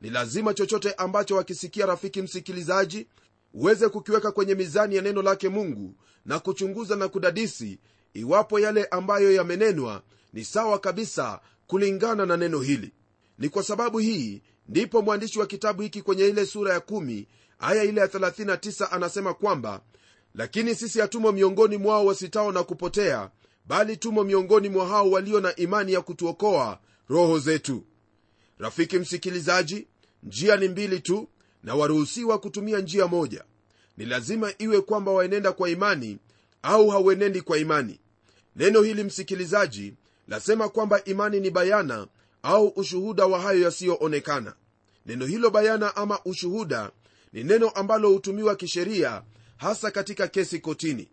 Ni 0.00 0.10
lazima 0.10 0.54
chochote 0.54 0.92
ambacho 0.92 1.36
wakisikia 1.36 1.86
rafiki 1.86 2.22
msikilizaji 2.22 3.06
uweze 3.54 3.88
kukiweka 3.88 4.32
kwenye 4.32 4.54
mizani 4.54 4.96
ya 4.96 5.02
neno 5.02 5.22
lake 5.22 5.48
mungu 5.48 5.94
na 6.24 6.38
kuchunguza 6.38 6.96
na 6.96 7.08
kudadisi 7.08 7.78
iwapo 8.14 8.60
yale 8.60 8.84
ambayo 8.84 9.32
yamenenwa 9.32 10.02
ni 10.32 10.44
sawa 10.44 10.78
kabisa 10.78 11.40
kulingana 11.66 12.26
na 12.26 12.36
neno 12.36 12.60
hili. 12.60 12.92
Ni 13.38 13.48
kwa 13.48 13.62
sababu 13.62 13.98
hii 13.98 14.42
ndipo 14.68 15.02
mwandishi 15.02 15.38
wa 15.38 15.46
kitabu 15.46 15.82
hiki 15.82 16.02
kwenye 16.02 16.24
ile 16.26 16.46
sura 16.46 16.72
ya 16.72 16.78
1 16.78 17.24
aya 17.58 17.84
ile 17.84 18.00
ya 18.00 18.06
39 18.06 18.88
anasema 18.90 19.34
kwamba 19.34 19.80
lakini 20.34 20.74
sisi 20.74 21.00
hatumo 21.00 21.32
miongoni 21.32 21.76
mwao 21.76 22.06
wasitao 22.06 22.52
na 22.52 22.62
kupotea 22.62 23.30
bali 23.66 23.96
tumo 23.96 24.24
miongoni 24.24 24.68
mwa 24.68 24.86
hao 24.88 25.10
walio 25.10 25.40
na 25.40 25.56
imani 25.56 25.92
ya 25.92 26.00
kutuokoa 26.00 26.78
roho 27.08 27.38
zetu. 27.38 27.84
Rafiki 28.58 28.98
msikilizaji 28.98 29.86
njia 30.22 30.56
ni 30.56 30.68
mbili 30.68 31.00
tu 31.00 31.28
na 31.62 31.74
waruhusiwa 31.74 32.38
kutumia 32.38 32.78
njia 32.80 33.06
moja. 33.06 33.44
Ni 33.96 34.04
lazima 34.06 34.52
iwe 34.58 34.80
kwamba 34.80 35.12
waenenda 35.12 35.52
kwa 35.52 35.70
imani 35.70 36.18
au 36.62 36.88
hauenendi 36.88 37.40
kwa 37.40 37.58
imani. 37.58 38.00
Neno 38.56 38.82
hili 38.82 39.04
msikilizaji 39.04 39.94
lasema 40.28 40.68
kwamba 40.68 41.04
imani 41.04 41.40
ni 41.40 41.50
bayana 41.50 42.06
au 42.42 42.68
ushuhuda 42.68 43.26
wa 43.26 43.40
hayo 43.40 43.60
yasiyoonekana. 43.60 44.54
Neno 45.06 45.26
hilo 45.26 45.50
bayana 45.50 45.96
ama 45.96 46.18
ushuhuda 46.24 46.90
ni 47.32 47.44
neno 47.44 47.68
ambalo 47.70 48.08
hutumiwa 48.10 48.56
kisheria 48.56 49.22
hasa 49.60 49.90
katika 49.90 50.28
kesi 50.28 50.58
kotini. 50.58 51.08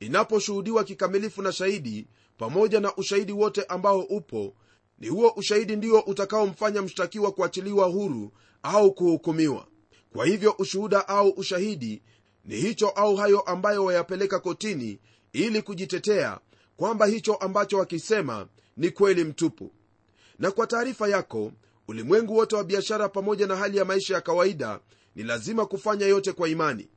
Inaposhuhudiwa 0.00 0.84
kikamilifu 0.84 1.42
na 1.42 1.52
shahidi 1.52 2.06
pamoja 2.38 2.80
na 2.80 2.96
ushahidi 2.96 3.32
wote 3.32 3.64
ambao 3.64 4.00
upo 4.00 4.54
ni 4.98 5.08
huo 5.08 5.28
ushahidi 5.36 5.76
ndio 5.76 6.00
utakaomfanya 6.00 6.82
mshtakiwa 6.82 7.32
kuachiliwa 7.32 7.86
huru 7.86 8.32
au 8.62 8.94
kuhukumiwa. 8.94 9.66
Kwa 10.12 10.26
hivyo 10.26 10.54
ushuhuda 10.58 11.08
au 11.08 11.28
ushahidi 11.28 12.02
ni 12.44 12.56
hicho 12.56 12.88
au 12.88 13.16
hayo 13.16 13.40
ambayo 13.40 13.84
wayapeleka 13.84 14.38
kotini 14.40 14.98
ili 15.32 15.62
kujitetea 15.62 16.40
kwamba 16.76 17.06
hicho 17.06 17.34
ambacho 17.34 17.78
wakisema 17.78 18.48
ni 18.76 18.90
kweli 18.90 19.24
mtupu. 19.24 19.72
Na 20.38 20.50
kwa 20.50 20.66
taarifa 20.66 21.08
yako 21.08 21.52
ulimwengu 21.88 22.36
wote 22.36 22.56
wa 22.56 22.64
biashara 22.64 23.08
pamoja 23.08 23.46
na 23.46 23.56
hali 23.56 23.76
ya 23.78 23.84
maisha 23.84 24.14
ya 24.14 24.20
kawaida 24.20 24.80
ni 25.16 25.22
lazima 25.22 25.66
kufanya 25.66 26.06
yote 26.06 26.32
kwa 26.32 26.48
imani 26.48 26.88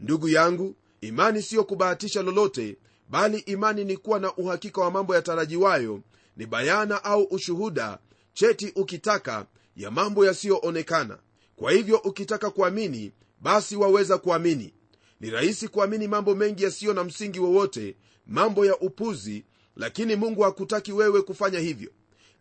ndugu 0.00 0.28
yangu 0.28 0.74
imani 1.00 1.42
siyo 1.42 1.64
kubahatisha 1.64 2.22
lolote 2.22 2.76
bali 3.08 3.38
imani 3.38 3.84
ni 3.84 3.96
kuwa 3.96 4.18
na 4.20 4.34
uhakika 4.36 4.80
wa 4.80 4.90
mambo 4.90 5.14
yatarajiwayo 5.14 6.00
ni 6.36 6.46
bayana 6.46 7.04
au 7.04 7.22
ushuhuda 7.22 7.98
cheti 8.32 8.72
ukitaka 8.76 9.46
ya 9.76 9.90
mambo 9.90 10.26
yasiyoonekana. 10.26 11.18
Kwa 11.56 11.72
hivyo 11.72 11.96
ukitaka 11.98 12.50
kuamini 12.50 13.12
basi 13.40 13.76
waweza 13.76 14.18
kuamini. 14.18 14.74
Ni 15.20 15.30
rahisi 15.30 15.68
kuamini 15.68 16.08
mambo 16.08 16.34
mengi 16.34 16.64
yasiyo 16.64 16.94
na 16.94 17.04
msingi 17.04 17.40
wowote 17.40 17.96
mambo 18.26 18.66
ya 18.66 18.78
upuzi 18.78 19.44
lakini 19.76 20.16
mungu 20.16 20.42
hakutaki 20.42 20.92
wewe 20.92 21.22
kufanya 21.22 21.58
hivyo. 21.58 21.90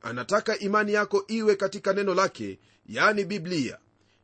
Anataka 0.02 0.60
imani 0.60 0.94
yako 0.94 1.24
iwe 1.28 1.56
katika 1.56 1.94
neno 1.94 2.14
lake 2.14 2.60
yani 2.86 3.26
biblia. 3.26 3.78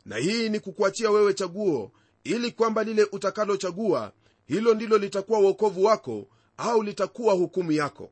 Na 0.06 0.18
hii 0.18 0.50
ni 0.50 0.60
kukuachia 0.60 1.12
wewe 1.12 1.34
chaguo 1.34 1.92
ili 2.24 2.51
kwamba 2.51 2.84
lile 2.84 3.04
utakalochagua 3.12 4.12
hilo 4.46 4.74
ndilo 4.74 4.98
litakuwa 4.98 5.40
uokovu 5.40 5.84
wako 5.84 6.28
au 6.58 6.84
litakuwa 6.84 7.34
hukumu 7.34 7.72
yako. 7.72 8.12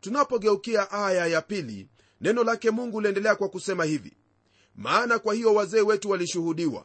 Tunapogeukia 0.00 0.90
aya 0.90 1.26
ya 1.26 1.42
pili 1.42 1.88
neno 2.20 2.44
lake 2.44 2.70
mungu 2.70 3.00
liendelea 3.00 3.34
kwa 3.34 3.48
kusema 3.48 3.84
hivi. 3.84 4.12
Maana 4.76 5.18
kwa 5.18 5.34
hiyo 5.34 5.54
wazee 5.54 5.80
wetu 5.80 6.10
walishuhudiwa. 6.10 6.84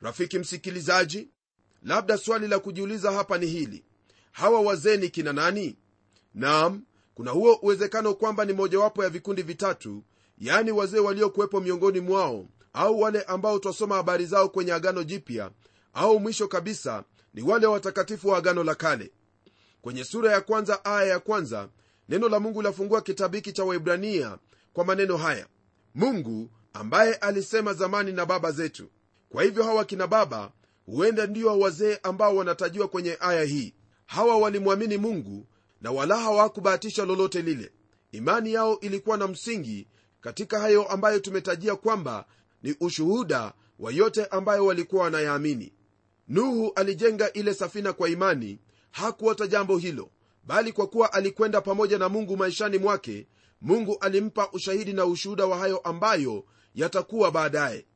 Rafiki 0.00 0.38
msikilizaji 0.38 1.28
labda 1.82 2.18
swali 2.18 2.48
la 2.48 2.58
kujiuliza 2.58 3.12
hapa 3.12 3.38
ni 3.38 3.46
hili. 3.46 3.84
Hawa 4.32 4.60
wazee 4.60 4.96
ni 4.96 5.08
kina 5.08 5.32
nani? 5.32 5.76
Nam 6.34 6.82
kuna 7.14 7.30
huo 7.30 7.54
uwezekano 7.62 8.14
kwamba 8.14 8.44
ni 8.44 8.52
mojawapo 8.52 9.04
ya 9.04 9.10
vikundi 9.10 9.42
vitatu 9.42 10.02
yaani 10.38 10.70
wazee 10.72 10.98
waliokuwepo 10.98 11.60
miongoni 11.60 12.00
mwao 12.00 12.46
au 12.72 13.00
wale 13.00 13.22
ambao 13.22 13.58
twasoma 13.58 13.94
habari 13.94 14.26
zao 14.26 14.48
kwenye 14.48 14.72
agano 14.72 15.04
jipya 15.04 15.50
au 15.96 16.20
mwisho 16.20 16.48
kabisa 16.48 17.04
ni 17.34 17.42
wale 17.42 17.66
watakatifu 17.66 18.28
wa 18.28 18.38
agano 18.38 18.64
la 18.64 18.74
kale. 18.74 19.12
Kwenye 19.82 20.04
sura 20.04 20.32
ya 20.32 20.40
kwanza 20.40 20.84
aya 20.84 21.06
ya 21.08 21.20
kwanza 21.20 21.68
neno 22.08 22.28
la 22.28 22.40
mungu 22.40 22.62
lafungua 22.62 23.00
kitabu 23.02 23.34
hiki 23.36 23.52
cha 23.52 23.64
waibrania 23.64 24.38
kwa 24.72 24.84
maneno 24.84 25.16
haya. 25.16 25.46
Mungu 25.94 26.50
ambaye 26.72 27.14
alisema 27.14 27.74
zamani 27.74 28.12
na 28.12 28.26
baba 28.26 28.52
zetu. 28.52 28.88
Kwa 29.28 29.42
hivyo 29.42 29.64
hawa 29.64 29.84
kina 29.84 30.06
baba 30.06 30.52
huenda 30.86 31.26
ndio 31.26 31.58
wazee 31.58 31.98
ambao 32.02 32.36
wanatajiwa 32.36 32.88
kwenye 32.88 33.16
aya 33.20 33.42
hii. 33.44 33.74
Hawa 34.06 34.36
walimwamini 34.38 34.96
mungu 34.98 35.46
na 35.80 35.90
wala 35.92 36.16
hawakubahatisha 36.16 37.04
lolote 37.04 37.42
lile. 37.42 37.72
Imani 38.12 38.52
yao 38.52 38.80
ilikuwa 38.80 39.16
na 39.16 39.26
msingi 39.28 39.88
katika 40.20 40.60
hayo 40.60 40.84
ambayo 40.88 41.18
tumetajia 41.18 41.76
kwamba 41.76 42.26
ni 42.62 42.76
ushuhuda 42.80 43.52
wa 43.78 43.92
yote 43.92 44.26
ambayo 44.26 44.66
walikuwa 44.66 45.02
wanayaamini 45.04 45.72
nuhu 46.28 46.72
alijenga 46.74 47.32
ile 47.32 47.54
safina 47.54 47.92
kwa 47.92 48.08
imani 48.08 48.58
hakuota 48.90 49.46
jambo 49.46 49.78
hilo 49.78 50.10
bali 50.44 50.72
kwa 50.72 50.86
kuwa 50.86 51.12
alikwenda 51.12 51.60
pamoja 51.60 51.98
na 51.98 52.08
mungu 52.08 52.36
maishani 52.36 52.78
mwake 52.78 53.26
mungu 53.60 53.96
alimpa 54.00 54.50
ushahidi 54.52 54.92
na 54.92 55.04
ushuhuda 55.06 55.46
wa 55.46 55.58
hayo 55.58 55.78
ambayo 55.78 56.44
yatakuwa 56.74 57.30
baadaye. 57.30 57.86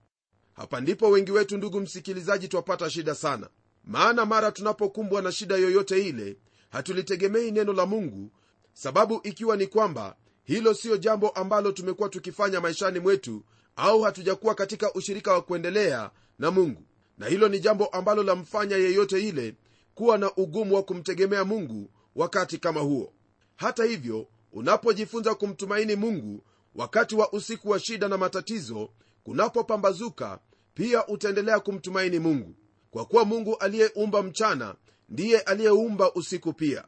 Hapa 0.53 0.81
ndipo 0.81 1.11
wengi 1.11 1.33
wetu 1.33 1.57
ndugu 1.57 1.81
msikilizaji 1.81 2.49
twapata 2.49 2.91
shida 2.91 3.15
sana. 3.15 3.49
Maana 3.85 4.27
mara 4.27 4.53
tunapokumbwa 4.53 5.23
na 5.23 5.33
shida 5.33 5.57
yoyote 5.57 6.09
ile 6.09 6.37
hatulitegemei 6.71 7.51
neno 7.51 7.73
la 7.73 7.87
mungu 7.87 8.33
sababu 8.73 9.21
ikiwa 9.23 9.57
ni 9.57 9.67
kwamba 9.67 10.17
hilo 10.45 10.75
siyo 10.75 10.97
jambo 10.97 11.29
ambalo 11.29 11.73
tumekuwa 11.73 12.09
tukifanya 12.09 12.61
maishani 12.61 12.99
mwetu 12.99 13.45
au 13.77 14.03
hatujakuwa 14.03 14.55
katika 14.55 14.93
ushirika 14.95 15.33
wa 15.33 15.43
kuendelea 15.43 16.11
na 16.39 16.51
mungu 16.51 16.83
na 17.21 17.27
hilo 17.27 17.49
ni 17.49 17.61
jambo 17.61 17.87
ambalo 17.87 18.23
lamfanya 18.23 18.77
yeyote 18.77 19.29
ile 19.29 19.55
kuwa 19.95 20.19
na 20.19 20.35
ugumu 20.37 20.75
wa 20.75 20.83
kumtegemea 20.83 21.45
mungu 21.45 21.91
wakati 22.17 22.59
kama 22.59 22.81
huo. 22.81 23.13
Hata 23.57 23.85
hivyo 23.85 24.27
unapojifunza 24.53 25.35
kumtumaini 25.35 25.97
mungu 25.97 26.45
wakati 26.75 27.15
wa 27.15 27.33
usiku 27.33 27.71
wa 27.71 27.79
shida 27.81 28.09
na 28.09 28.19
matatizo 28.19 28.91
kunapopambazuka 29.23 30.39
pia 30.75 31.07
utaendelea 31.07 31.61
kumtumaini 31.61 32.19
mungu. 32.19 32.55
Kwa 32.91 33.05
kuwa 33.05 33.25
mungu 33.25 33.57
aliyeumba 33.57 34.23
mchana 34.23 34.75
ndiye 35.09 35.41
aliyeumba 35.41 36.13
usiku 36.15 36.53
pia. 36.53 36.85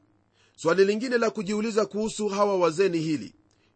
Swali 0.57 0.85
lingine 0.85 1.19
la 1.19 1.31
kujiuliza 1.31 1.87
kuhusu 1.87 2.29
hawa 2.29 2.57
wazee 2.59 2.89
ni 2.89 2.99
hili. 2.99 3.35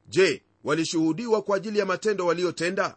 Je 0.08 0.42
walishuhudiwa 0.64 1.42
kwa 1.42 1.56
ajili 1.56 1.78
ya 1.78 1.86
matendo 1.86 2.26
waliotenda? 2.26 2.96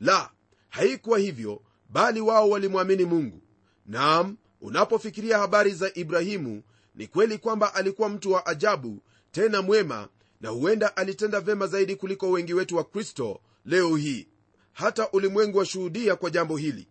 La 0.00 0.30
haikuwa 0.68 1.18
hivyo 1.18 1.62
bali 1.88 2.20
wao 2.20 2.50
walimwamini 2.50 3.04
mungu. 3.04 3.42
Naam 3.86 4.36
unapofikiria 4.60 5.38
habari 5.38 5.70
za 5.74 5.90
ibrahimu 5.94 6.62
ni 6.94 7.06
kweli 7.06 7.38
kwamba 7.38 7.74
alikuwa 7.74 8.08
mtu 8.08 8.32
wa 8.32 8.46
ajabu 8.46 9.02
tena 9.30 9.62
mwema 9.62 10.08
na 10.40 10.48
huenda 10.48 10.96
alitenda 10.96 11.40
vyema 11.40 11.66
zaidi 11.66 11.96
kuliko 11.96 12.30
wengi 12.30 12.54
wetu 12.54 12.76
wa 12.76 12.84
kristo 12.84 13.40
leo 13.64 13.96
hii. 13.96 14.28
Hata 14.72 15.10
ulimwengu 15.10 15.58
washuhudia 15.58 16.16
kwa 16.16 16.30
jambo 16.30 16.56
hili. 16.56 16.88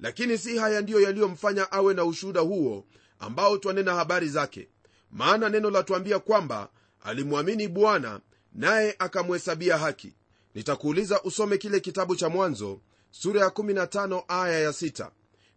Lakini 0.00 0.38
si 0.38 0.58
haya 0.58 0.80
ndiyo 0.80 1.00
yaliyomfanya 1.00 1.72
awe 1.72 1.94
na 1.94 2.04
ushuhuda 2.04 2.40
huo 2.40 2.84
ambao 3.18 3.58
twanena 3.58 3.94
habari 3.94 4.28
zake. 4.28 4.68
Maana 5.10 5.48
neno 5.48 5.70
latwambia 5.70 6.18
kwamba 6.18 6.68
alimwamini 7.04 7.68
bwana 7.68 8.20
naye 8.52 8.96
akamhesabia 8.98 9.78
haki. 9.78 10.14
Nitakuuliza 10.54 11.22
usome 11.22 11.58
kile 11.58 11.80
kitabu 11.80 12.16
cha 12.16 12.28
mwanzo 12.28 12.80
sura 13.20 13.40
ya 13.40 13.48
15 13.48 14.24
aya 14.28 14.60
ya 14.60 14.70
6 14.70 15.10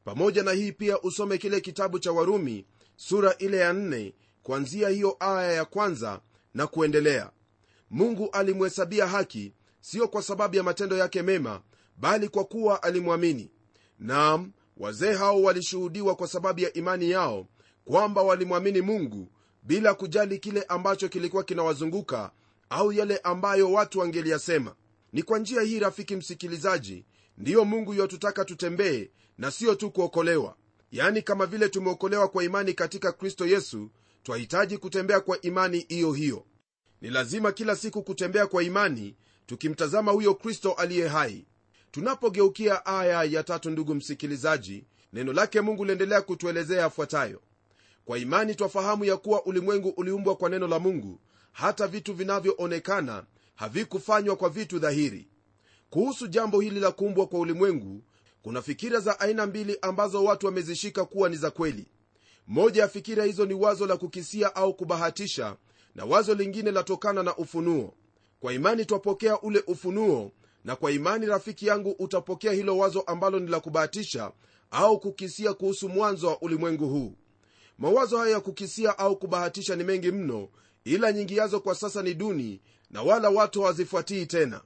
pamoja 0.04 0.44
na 0.44 0.52
hii 0.52 0.72
pia 0.72 1.02
usome 1.02 1.38
kile 1.38 1.62
kitabu 1.62 2.00
cha 2.00 2.12
warumi 2.12 2.66
sura 2.96 3.36
ile 3.38 3.58
ya 3.58 3.74
4 3.74 4.14
kuanzia 4.44 4.90
hiyo 4.90 5.18
aya 5.20 5.52
ya 5.52 5.66
kwanza 5.66 6.22
na 6.54 6.68
kuendelea. 6.68 7.32
Mungu 7.90 8.30
alimhesabia 8.32 9.08
haki 9.08 9.54
siyo 9.82 10.08
kwa 10.08 10.22
sababu 10.22 10.56
ya 10.56 10.64
matendo 10.64 10.98
yake 10.98 11.22
mema 11.22 11.62
bali 11.98 12.30
kwa 12.30 12.44
kuwa 12.46 12.84
alimwamini. 12.84 13.52
Nam 14.00 14.52
wazee 14.78 15.14
hao 15.14 15.42
walishuhudiwa 15.42 16.16
kwa 16.16 16.28
sababu 16.28 16.60
ya 16.60 16.74
imani 16.74 17.10
yao 17.12 17.48
kwamba 17.86 18.22
walimwamini 18.22 18.82
mungu 18.82 19.32
bila 19.64 19.94
kujali 19.94 20.40
kile 20.40 20.64
ambacho 20.64 21.10
kilikuwa 21.10 21.44
kinawazunguka 21.44 22.32
au 22.70 22.92
yale 22.94 23.18
ambayo 23.18 23.72
watu 23.72 24.00
wangeliyasema 24.00 24.76
ni 25.14 25.24
kwa 25.24 25.40
njia 25.40 25.62
hii 25.62 25.80
rafiki 25.80 26.16
msikilizaji 26.16 27.06
ndiyo 27.38 27.66
mungu 27.66 27.94
yatutaka 27.94 28.46
tutembee 28.46 29.10
na 29.38 29.52
siyo 29.52 29.76
tu 29.76 29.92
kuokolewa. 29.92 30.56
Yaani 30.92 31.22
kama 31.22 31.46
vile 31.46 31.70
tumeokolewa 31.70 32.28
kwa 32.28 32.44
imani 32.44 32.74
katika 32.74 33.12
kristo 33.12 33.48
yesu 33.48 33.90
twahitaji 34.24 34.78
kutembea 34.78 35.20
kwa 35.20 35.42
imani 35.42 35.86
hiyo 35.90 36.14
hiyo. 36.14 36.46
Ni 37.02 37.10
lazima 37.10 37.52
kila 37.52 37.76
siku 37.76 38.04
kutembea 38.04 38.48
kwa 38.48 38.64
imani 38.64 39.16
tukimtazama 39.46 40.12
huyo 40.12 40.36
kristo 40.36 40.72
aliye 40.74 41.08
hai. 41.08 41.46
Tunapogeukia 41.92 42.86
aya 42.86 43.24
ya 43.24 43.44
tatu 43.44 43.70
ndugu 43.70 43.96
msikilizaji 43.96 44.86
neno 45.14 45.34
lake 45.34 45.62
mungu 45.62 45.86
liendelea 45.86 46.22
kutuelezea 46.22 46.82
yafuatayo. 46.82 47.42
Kwa 48.06 48.18
imani 48.18 48.56
twafahamu 48.56 49.06
ya 49.06 49.18
kuwa 49.18 49.46
ulimwengu 49.46 49.90
uliumbwa 49.90 50.36
kwa 50.36 50.50
neno 50.50 50.68
la 50.68 50.80
mungu 50.80 51.20
hata 51.52 51.88
vitu 51.88 52.14
vinavyoonekana 52.14 53.26
havikufanywa 53.56 54.36
kwa 54.36 54.50
vitu 54.50 54.80
dhahiri 54.80 55.28
kuhusu 55.90 56.28
jambo 56.28 56.60
hili 56.62 56.80
la 56.80 56.92
kuumbwa 56.92 57.28
kwa 57.28 57.40
ulimwengu 57.40 58.02
kuna 58.42 58.62
fikira 58.62 59.00
za 59.00 59.20
aina 59.20 59.46
mbili 59.46 59.78
ambazo 59.82 60.24
watu 60.24 60.46
wamezishika 60.46 61.06
kuwa 61.06 61.30
ni 61.30 61.36
za 61.36 61.52
kweli. 61.52 61.88
Moja 62.48 62.82
ya 62.82 62.88
fikira 62.88 63.24
hizo 63.26 63.46
ni 63.46 63.54
wazo 63.54 63.86
la 63.88 63.98
kukisia 63.98 64.56
au 64.56 64.74
kubahatisha 64.74 65.56
na 65.96 66.06
wazo 66.06 66.34
lingine 66.34 66.72
latokana 66.72 67.24
na 67.24 67.36
ufunuo. 67.38 67.94
Kwa 68.40 68.54
imani 68.54 68.86
twapokea 68.86 69.42
ule 69.42 69.64
ufunuo 69.68 70.32
na 70.64 70.76
kwa 70.76 70.92
imani 70.92 71.26
rafiki 71.26 71.68
yangu 71.68 71.92
utapokea 72.00 72.52
hilo 72.52 72.78
wazo 72.78 73.02
ambalo 73.02 73.40
ni 73.40 73.48
la 73.52 73.60
kubahatisha 73.60 74.32
au 74.72 75.00
kukisia 75.00 75.54
kuhusu 75.54 75.90
mwanzo 75.90 76.28
wa 76.28 76.42
ulimwengu 76.42 76.88
huu. 76.90 77.14
Mawazo 77.78 78.18
haya 78.18 78.32
ya 78.32 78.40
kukisia 78.40 78.98
au 79.00 79.16
kubahatisha 79.18 79.76
ni 79.76 79.84
mengi 79.84 80.12
mno 80.12 80.50
ila 80.86 81.12
nyingi 81.12 81.38
yazo 81.38 81.60
kwa 81.60 81.76
sasa 81.76 82.02
ni 82.04 82.14
duni 82.14 82.62
na 82.92 83.02
wala 83.02 83.30
watu 83.30 83.62
hawazifuatii 83.62 84.26
tena 84.26 84.62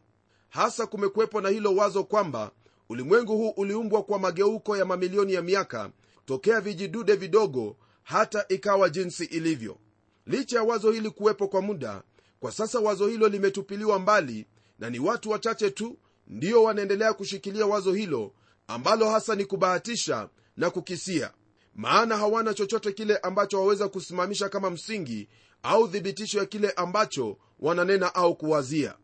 hasa 0.51 0.85
kumekuwepo 0.87 1.41
na 1.41 1.49
hilo 1.49 1.75
wazo 1.75 2.03
kwamba 2.03 2.51
ulimwengu 2.89 3.37
huu 3.37 3.49
uliumbwa 3.49 4.03
kwa 4.03 4.19
mageuko 4.19 4.77
ya 4.77 4.85
mamilioni 4.85 5.33
ya 5.33 5.41
miaka 5.41 5.91
tokea 6.25 6.61
vijidude 6.61 7.15
vidogo 7.15 7.77
hata 8.03 8.45
ikawa 8.49 8.89
jinsi 8.89 9.25
ilivyo. 9.25 9.77
Licha 10.25 10.57
ya 10.57 10.63
wazo 10.63 10.91
hili 10.91 11.09
kuwepo 11.09 11.47
kwa 11.47 11.61
muda 11.61 12.03
kwa 12.39 12.51
sasa 12.51 12.79
wazo 12.79 13.07
hilo 13.07 13.27
limetupiliwa 13.27 13.99
mbali 13.99 14.45
na 14.79 14.89
ni 14.89 14.99
watu 14.99 15.29
wachache 15.29 15.69
tu 15.71 15.97
ndio 16.27 16.63
wanaendelea 16.63 17.13
kushikilia 17.13 17.65
wazo 17.65 17.93
hilo 17.93 18.33
ambalo 18.67 19.09
hasa 19.09 19.35
ni 19.35 19.45
kubahatisha 19.45 20.29
na 20.57 20.69
kukisia. 20.69 21.31
Maana 21.75 22.17
hawana 22.17 22.53
chochote 22.53 22.91
kile 22.91 23.17
ambacho 23.17 23.57
waweza 23.61 23.87
kusimamisha 23.89 24.49
kama 24.49 24.69
msingi 24.69 25.29
au 25.63 25.87
thibitisho 25.87 26.39
ya 26.39 26.45
kile 26.45 26.71
ambacho 26.71 27.37
wananena 27.59 28.15
au 28.15 28.35
kuwazia 28.35 28.95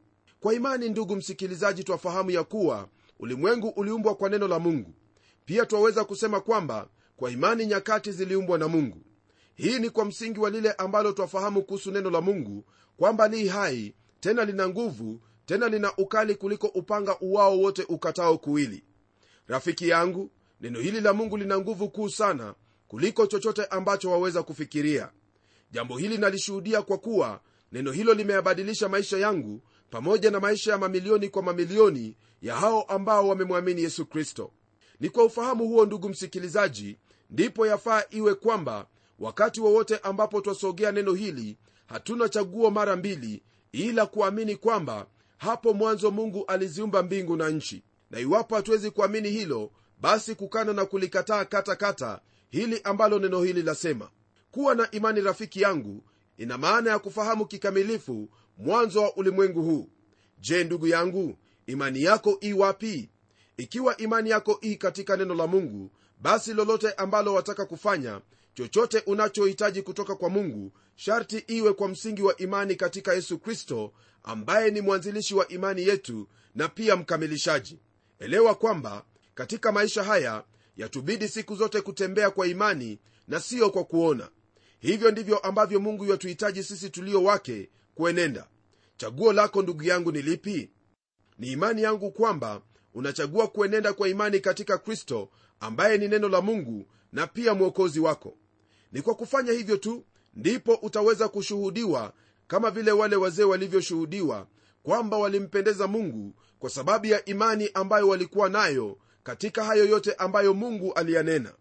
kwa 0.48 0.54
imani 0.54 0.90
ndugu 0.90 1.16
msikilizaji 1.16 1.84
twafahamu 1.84 2.32
ya 2.32 2.44
kuwa 2.44 2.88
ulimwengu 3.20 3.68
uliumbwa 3.68 4.16
kwa 4.16 4.30
neno 4.30 4.48
la 4.48 4.60
mungu. 4.60 4.94
Pia 5.46 5.66
twaweza 5.66 6.06
kusema 6.06 6.40
kwamba 6.42 6.88
kwa 7.18 7.32
imani 7.32 7.66
nyakati 7.66 8.12
ziliumbwa 8.12 8.58
na 8.58 8.68
mungu. 8.68 9.02
Hii 9.56 9.80
ni 9.80 9.90
kwa 9.90 10.06
msingi 10.06 10.40
wa 10.40 10.50
lile 10.50 10.72
ambalo 10.72 11.12
twafahamu 11.12 11.64
kuhusu 11.64 11.92
neno 11.92 12.10
la 12.10 12.22
mungu 12.22 12.66
kwamba 12.98 13.28
li 13.28 13.48
hai 13.48 13.94
tena 14.20 14.46
lina 14.46 14.70
nguvu 14.70 15.22
tena 15.46 15.68
lina 15.70 15.92
ukali 15.98 16.36
kuliko 16.36 16.68
upanga 16.68 17.20
uwao 17.20 17.60
wote 17.60 17.84
ukatao 17.90 18.38
kuwili. 18.38 18.84
Rafiki 19.48 19.90
yangu 19.90 20.32
neno 20.62 20.80
hili 20.80 21.02
la 21.02 21.14
mungu 21.14 21.38
lina 21.38 21.60
nguvu 21.60 21.90
kuu 21.90 22.10
sana 22.10 22.56
kuliko 22.88 23.28
chochote 23.28 23.66
ambacho 23.66 24.12
waweza 24.12 24.44
kufikiria. 24.44 25.12
Jambo 25.72 25.98
hili 25.98 26.18
nalishuhudia 26.18 26.82
kwa 26.82 26.98
kuwa 26.98 27.40
neno 27.72 27.92
hilo 27.92 28.14
limeyabadilisha 28.14 28.90
maisha 28.90 29.18
yangu 29.18 29.62
pamoja 29.89 30.32
na 30.32 30.39
maisha 30.39 30.71
ya 30.71 30.78
mamilioni 30.78 31.30
kwa 31.30 31.43
mamilioni 31.43 32.17
ya 32.41 32.56
hao 32.56 32.82
ambao 32.82 33.28
wamemwamini 33.28 33.82
yesu 33.84 34.06
kristo. 34.06 34.52
Ni 35.00 35.10
kwa 35.10 35.23
ufahamu 35.23 35.67
huo 35.67 35.86
ndugu 35.86 36.10
msikilizaji 36.10 36.97
ndipo 37.30 37.67
yafaa 37.67 38.04
iwe 38.10 38.36
kwamba 38.36 38.88
wakati 39.19 39.62
wowote 39.62 39.97
ambapo 39.97 40.41
twasogea 40.41 40.91
neno 40.91 41.13
hili 41.13 41.58
hatuna 41.86 42.30
chaguo 42.30 42.71
mara 42.71 42.95
mbili 42.95 43.43
ila 43.71 44.06
kuamini 44.06 44.56
kwamba 44.56 45.08
hapo 45.38 45.73
mwanzo 45.73 46.12
mungu 46.12 46.45
aliziumba 46.45 47.04
mbingu 47.04 47.36
na 47.38 47.50
nchi. 47.50 47.84
Na 48.12 48.19
iwapo 48.19 48.56
hatuwezi 48.56 48.91
kuamini 48.91 49.30
hilo 49.30 49.71
basi 50.02 50.36
kukana 50.36 50.73
na 50.73 50.86
kulikataa 50.86 51.45
katakata 51.45 52.19
hili 52.50 52.82
ambalo 52.84 53.19
neno 53.19 53.41
hili 53.41 53.62
lasema. 53.62 54.10
Kuwa 54.52 54.76
na 54.76 54.91
imani 54.91 55.21
rafiki 55.21 55.62
yangu 55.62 56.04
ina 56.38 56.58
maana 56.58 56.89
ya 56.91 57.00
kufahamu 57.00 57.45
kikamilifu 57.45 58.30
mwanzo 58.58 59.02
wa 59.02 59.15
ulimwengu 59.15 59.62
huu. 59.63 59.89
Je 60.39 60.63
ndugu 60.63 60.88
yangu 60.88 61.38
imani 61.65 62.04
yako 62.04 62.38
i 62.41 62.54
wapi? 62.54 63.10
Ikiwa 63.58 63.98
imani 63.98 64.30
yako 64.30 64.58
i 64.62 64.76
katika 64.76 65.17
neno 65.17 65.34
la 65.34 65.48
mungu 65.48 65.91
basi 66.22 66.54
lolote 66.54 66.91
ambalo 66.91 67.34
wataka 67.34 67.65
kufanya 67.65 68.22
chochote 68.54 69.00
unachohitaji 69.00 69.82
kutoka 69.82 70.15
kwa 70.15 70.30
mungu 70.30 70.72
sharti 70.96 71.38
iwe 71.38 71.74
kwa 71.74 71.88
msingi 71.88 72.22
wa 72.22 72.38
imani 72.38 72.76
katika 72.76 73.13
yesu 73.13 73.39
kristo 73.39 73.93
ambaye 74.24 74.72
ni 74.72 74.82
mwanzilishi 74.82 75.36
wa 75.36 75.48
imani 75.48 75.82
yetu 75.84 76.28
na 76.56 76.67
pia 76.67 76.96
mkamilishaji. 76.96 77.80
Elewa 78.20 78.56
kwamba 78.56 79.06
katika 79.36 79.72
maisha 79.72 80.04
haya 80.04 80.43
yatubidi 80.78 81.28
siku 81.28 81.56
zote 81.56 81.82
kutembea 81.82 82.30
kwa 82.32 82.48
imani 82.48 83.00
na 83.28 83.39
siyo 83.39 83.70
kwa 83.70 83.84
kuona. 83.84 84.30
Hivyo 84.80 85.12
ndivyo 85.12 85.38
ambavyo 85.38 85.80
mungu 85.80 86.06
yatuhitaji 86.06 86.63
sisi 86.63 86.89
tulio 86.89 87.24
wake 87.24 87.70
kuenenda. 88.02 88.48
Chaguo 88.98 89.34
lako 89.34 89.62
ndugu 89.62 89.84
yangu 89.84 90.12
ni 90.12 90.22
lipi? 90.22 90.70
Ni 91.40 91.52
imani 91.52 91.82
yangu 91.82 92.12
kwamba 92.12 92.62
unachagua 92.94 93.48
kuenenda 93.48 93.94
kwa 93.94 94.10
imani 94.10 94.40
katika 94.40 94.78
kristo 94.78 95.30
ambaye 95.60 95.98
ni 95.98 96.08
neno 96.08 96.30
la 96.30 96.42
mungu 96.42 96.88
na 97.12 97.28
pia 97.28 97.54
mwokozi 97.54 98.00
wako. 98.00 98.38
Ni 98.92 99.02
kwa 99.02 99.16
kufanya 99.16 99.52
hivyo 99.52 99.78
tu 99.78 100.06
ndipo 100.34 100.74
utaweza 100.74 101.28
kushuhudiwa 101.28 102.14
kama 102.48 102.72
vile 102.72 102.92
wale 102.92 103.16
wazee 103.16 103.44
walivyoshuhudiwa 103.44 104.48
kwamba 104.84 105.18
walimpendeza 105.18 105.88
mungu 105.88 106.34
kwa 106.60 106.70
sababu 106.70 107.06
ya 107.06 107.26
imani 107.26 107.70
ambayo 107.74 108.08
walikuwa 108.08 108.50
nayo 108.50 108.98
katika 109.24 109.64
hayo 109.64 109.86
yote 109.86 110.14
ambayo 110.14 110.54
mungu 110.54 110.94
aliyanena. 110.94 111.54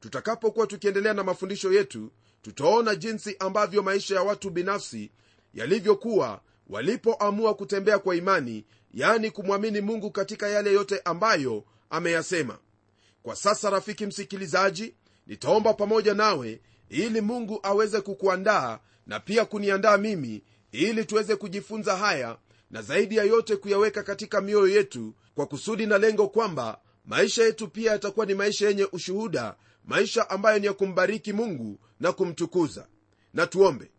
Tutakapokuwa 0.00 0.66
tukiendelea 0.66 1.14
na 1.14 1.24
mafundisho 1.24 1.72
yetu 1.72 2.10
tutaona 2.42 2.94
jinsi 2.94 3.36
ambavyo 3.38 3.82
maisha 3.82 4.14
ya 4.14 4.22
watu 4.22 4.50
binafsi 4.50 5.10
yalivyokuwa 5.56 6.40
walipoamua 6.66 7.54
kutembea 7.54 7.98
kwa 7.98 8.16
imani 8.16 8.64
yani 8.94 9.30
kumwamini 9.30 9.80
mungu 9.80 10.10
katika 10.10 10.48
yale 10.48 10.72
yote 10.72 11.00
ambayo 11.04 11.64
ameyasema. 11.90 12.58
Kwa 13.22 13.36
sasa 13.36 13.70
rafiki 13.70 14.06
msikilizaji 14.06 14.94
nitaomba 15.26 15.74
pamoja 15.74 16.14
nawe 16.14 16.60
ili 16.88 17.20
mungu 17.20 17.60
aweze 17.62 18.00
kukuandaa 18.00 18.78
na 19.06 19.20
pia 19.20 19.44
kuniandaa 19.44 19.96
mimi 19.96 20.42
ili 20.72 21.04
tuweze 21.04 21.36
kujifunza 21.36 21.96
haya 21.96 22.38
na 22.70 22.82
zaidi 22.82 23.16
ya 23.16 23.24
yote 23.24 23.56
kuyaweka 23.56 24.02
katika 24.02 24.40
mioyo 24.40 24.68
yetu 24.76 25.14
kwa 25.34 25.46
kusudi 25.46 25.86
na 25.86 25.98
lengo 25.98 26.28
kwamba 26.28 26.80
maisha 27.04 27.44
yetu 27.44 27.68
pia 27.68 27.92
yatakuwa 27.92 28.26
ni 28.26 28.34
maisha 28.34 28.68
yenye 28.68 28.88
ushuhuda 28.92 29.56
maisha 29.84 30.30
ambayo 30.30 30.58
ni 30.58 30.66
ya 30.66 30.72
kumbariki 30.72 31.32
mungu 31.32 31.78
na 32.00 32.12
kumtukuza. 32.12 32.86
Na 33.34 33.46
tuombe 33.46 33.90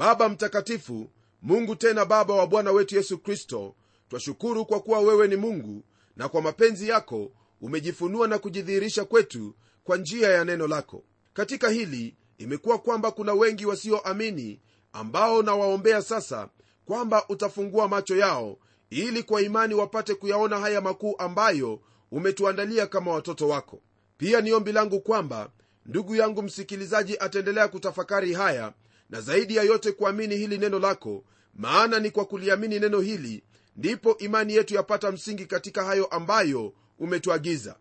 baba 0.00 0.28
mtakatifu 0.28 1.10
mungu 1.42 1.76
tena 1.76 2.04
baba 2.04 2.34
wa 2.34 2.46
bwana 2.46 2.72
wetu 2.72 2.96
yesu 2.96 3.18
kristo 3.18 3.74
twashukuru 4.08 4.66
kwa 4.66 4.80
kuwa 4.80 5.00
wewe 5.00 5.28
ni 5.28 5.36
mungu 5.36 5.84
na 6.16 6.28
kwa 6.28 6.42
mapenzi 6.42 6.88
yako 6.88 7.32
umejifunua 7.60 8.28
na 8.28 8.38
kujidhihirisha 8.38 9.04
kwetu 9.04 9.54
kwa 9.84 9.96
njia 9.96 10.28
ya 10.30 10.44
neno 10.44 10.66
lako. 10.66 11.04
Katika 11.32 11.68
hili 11.68 12.16
imekuwa 12.38 12.78
kwamba 12.78 13.10
kuna 13.10 13.32
wengi 13.34 13.66
wasioamini 13.66 14.60
ambao 14.92 15.42
nawaombea 15.42 16.02
sasa 16.02 16.48
kwamba 16.84 17.28
utafungua 17.28 17.88
macho 17.88 18.16
yao 18.16 18.58
ili 18.90 19.22
kwa 19.22 19.42
imani 19.42 19.74
wapate 19.74 20.14
kuyaona 20.14 20.58
haya 20.58 20.80
makuu 20.80 21.14
ambayo 21.18 21.80
umetuandalia 22.10 22.86
kama 22.86 23.12
watoto 23.12 23.48
wako. 23.48 23.80
Pia 24.16 24.40
ni 24.40 24.52
ombi 24.52 24.72
langu 24.72 25.00
kwamba 25.00 25.50
ndugu 25.86 26.16
yangu 26.16 26.42
msikilizaji 26.42 27.16
ataendelea 27.18 27.68
kutafakari 27.68 28.32
haya 28.32 28.72
na 29.10 29.20
zaidi 29.20 29.56
ya 29.56 29.62
yote 29.62 29.92
kuamini 29.92 30.36
hili 30.36 30.58
neno 30.58 30.78
lako 30.78 31.24
maana 31.54 31.98
ni 32.00 32.10
kwa 32.10 32.24
kuliamini 32.24 32.78
neno 32.80 33.00
hili 33.00 33.42
ndipo 33.76 34.16
imani 34.18 34.54
yetu 34.54 34.74
yapata 34.74 35.12
msingi 35.12 35.46
katika 35.46 35.84
hayo 35.84 36.06
ambayo 36.06 36.72
umetuagiza. 36.98 37.76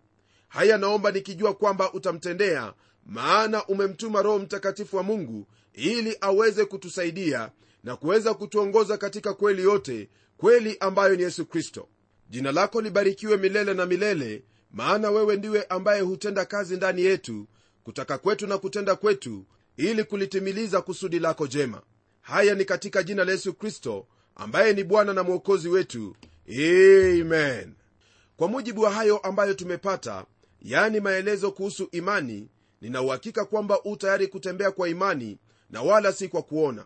Haya 0.47 0.77
naomba 0.77 1.11
nikijua 1.11 1.53
kwamba 1.53 1.93
utamtendea 1.93 2.73
maana 3.05 3.65
umemtuma 3.65 4.21
roho 4.21 4.39
mtakatifu 4.39 4.97
wa 4.97 5.03
mungu 5.03 5.47
ili 5.73 6.17
aweze 6.21 6.65
kutusaidia 6.65 7.51
na 7.83 7.95
kuweza 7.95 8.33
kutuongoza 8.33 8.97
katika 8.97 9.33
kweli 9.33 9.63
yote 9.63 10.09
kweli 10.37 10.77
ambayo 10.79 11.15
ni 11.15 11.23
yesu 11.23 11.45
kristo. 11.45 11.87
Jina 12.29 12.51
lako 12.51 12.81
libarikiwe 12.81 13.37
milele 13.37 13.73
na 13.73 13.85
milele 13.85 14.43
maana 14.71 15.11
wewe 15.11 15.35
ndiwe 15.35 15.63
ambaye 15.63 16.01
hutenda 16.01 16.45
kazi 16.45 16.75
ndani 16.75 17.01
yetu 17.01 17.47
kutaka 17.83 18.17
kwetu 18.17 18.47
na 18.47 18.57
kutenda 18.57 18.95
kwetu 18.95 19.45
ili 19.79 20.03
kulitimiliza 20.03 20.81
kusudi 20.81 21.19
lako 21.19 21.47
jema. 21.47 21.81
Haya 22.21 22.55
ni 22.55 22.65
katika 22.65 23.03
jina 23.03 23.25
la 23.25 23.31
yesu 23.31 23.53
kristo 23.53 24.07
ambaye 24.35 24.73
ni 24.73 24.83
bwana 24.83 25.13
na 25.13 25.23
mwokozi 25.23 25.69
wetu. 25.69 26.15
Amen. 26.49 27.73
Kwa 28.37 28.47
mujibu 28.47 28.81
wa 28.81 28.91
hayo 28.91 29.17
ambayo 29.17 29.53
tumepata 29.53 30.25
yani 30.61 30.99
maelezo 30.99 31.51
kuhusu 31.51 31.89
imani 31.91 32.49
ninauhakika 32.81 33.45
kwamba 33.45 33.79
u 33.83 33.95
tayari 33.95 34.27
kutembea 34.27 34.71
kwa 34.71 34.89
imani 34.89 35.37
na 35.69 35.81
wala 35.81 36.13
si 36.13 36.27
kwa 36.27 36.41
kuona. 36.41 36.85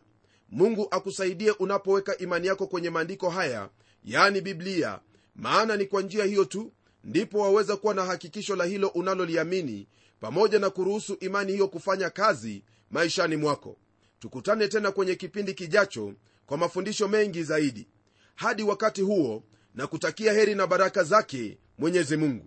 Mungu 0.50 0.88
akusaidie 0.92 1.52
unapoweka 1.52 2.18
imani 2.18 2.48
yako 2.48 2.68
kwenye 2.68 2.90
maandiko 2.90 3.30
haya 3.30 3.70
yani 4.04 4.42
biblia 4.42 5.00
maana 5.36 5.78
ni 5.78 5.86
kwa 5.86 6.02
njia 6.02 6.26
hiyo 6.26 6.46
tu 6.46 6.72
ndipo 7.04 7.40
waweza 7.40 7.78
kuwa 7.78 7.94
na 7.94 8.06
hakikisho 8.06 8.56
la 8.56 8.66
hilo 8.66 8.88
unaloliamini 8.88 9.88
pamoja 10.20 10.60
na 10.60 10.70
kuruhusu 10.70 11.18
imani 11.20 11.52
hiyo 11.52 11.68
kufanya 11.68 12.10
kazi 12.10 12.64
maishani 12.94 13.36
mwako. 13.36 13.78
Tukutane 14.20 14.68
tena 14.68 14.92
kwenye 14.92 15.16
kipindi 15.16 15.54
kijacho 15.54 16.14
kwa 16.46 16.58
mafundisho 16.58 17.08
mengi 17.08 17.44
zaidi. 17.44 17.88
Hadi 18.36 18.64
wakati 18.64 19.02
huo 19.02 19.44
na 19.76 19.88
kutakia 19.88 20.34
heri 20.34 20.56
na 20.56 20.68
baraka 20.68 21.04
zake 21.04 21.58
mwenyezi 21.78 22.18
mungu. 22.18 22.46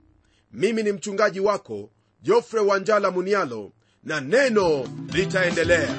Mimi 0.53 0.83
ni 0.83 0.93
mchungaji 0.93 1.41
wako 1.41 1.91
jofre 2.23 2.61
wanjala 2.61 3.11
munialo 3.11 3.73
na 4.05 4.21
neno 4.21 4.89
litaendelea 5.13 5.95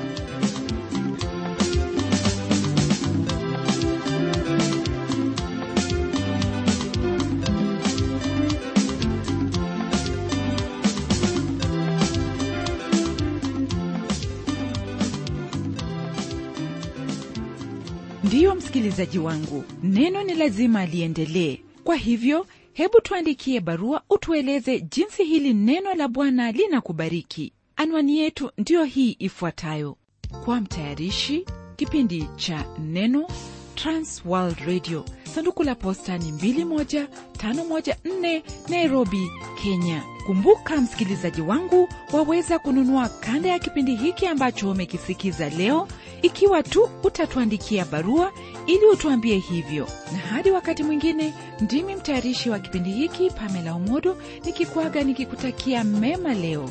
msikilizaji 18.78 19.20
wangu 19.20 19.64
neno 19.84 20.24
ni 20.24 20.34
lazima 20.34 20.86
liendelee. 20.86 21.58
Kwa 21.84 21.96
hivyo 21.96 22.46
hebu 22.74 23.02
tuandikie 23.02 23.60
barua 23.60 24.02
utueleze 24.10 24.80
jinsi 24.82 25.24
hili 25.24 25.54
neno 25.54 25.94
la 25.94 26.08
bwana 26.08 26.52
linakubariki. 26.52 27.54
Anwani 27.76 28.20
yetu 28.20 28.52
ndiyo 28.58 28.84
hii 28.84 29.16
ifuatayo. 29.20 29.98
Kwa 30.46 30.62
mtayarishi 30.62 31.46
kipindi 31.76 32.28
cha 32.36 32.66
neno 32.80 33.28
transworld 33.76 34.60
radio. 34.60 35.06
Sanduku 35.36 35.64
la 35.64 35.76
posta 35.76 36.18
ni 36.18 36.32
21514 36.32 38.42
nairobi 38.70 39.32
kenya. 39.64 40.04
Kumbuka 40.26 40.82
msikilizaji 40.82 41.42
wangu 41.42 41.90
waweza 42.14 42.60
kununua 42.60 43.10
kanda 43.10 43.50
ya 43.50 43.60
kipindi 43.60 43.96
hiki 43.96 44.28
ambacho 44.28 44.72
umekisikiza 44.72 45.50
leo 45.50 45.88
ikiwa 46.22 46.64
tu 46.64 46.90
utatuandikia 47.04 47.86
barua 47.86 48.32
ili 48.66 48.86
utuambie 48.86 49.38
hivyo. 49.38 49.88
Na 50.12 50.18
hadi 50.18 50.52
wakati 50.52 50.84
mwingine 50.84 51.34
ndimi 51.62 51.96
mtayarishi 51.96 52.50
wa 52.50 52.60
kipindi 52.60 52.92
hiki 52.92 53.30
pamela 53.30 53.76
umodo 53.76 54.18
nikikuaga 54.46 55.04
nikikutakia 55.04 55.84
mema 55.84 56.34
leo. 56.34 56.70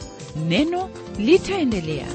Neno 0.48 0.90
litaendelea 1.18 2.06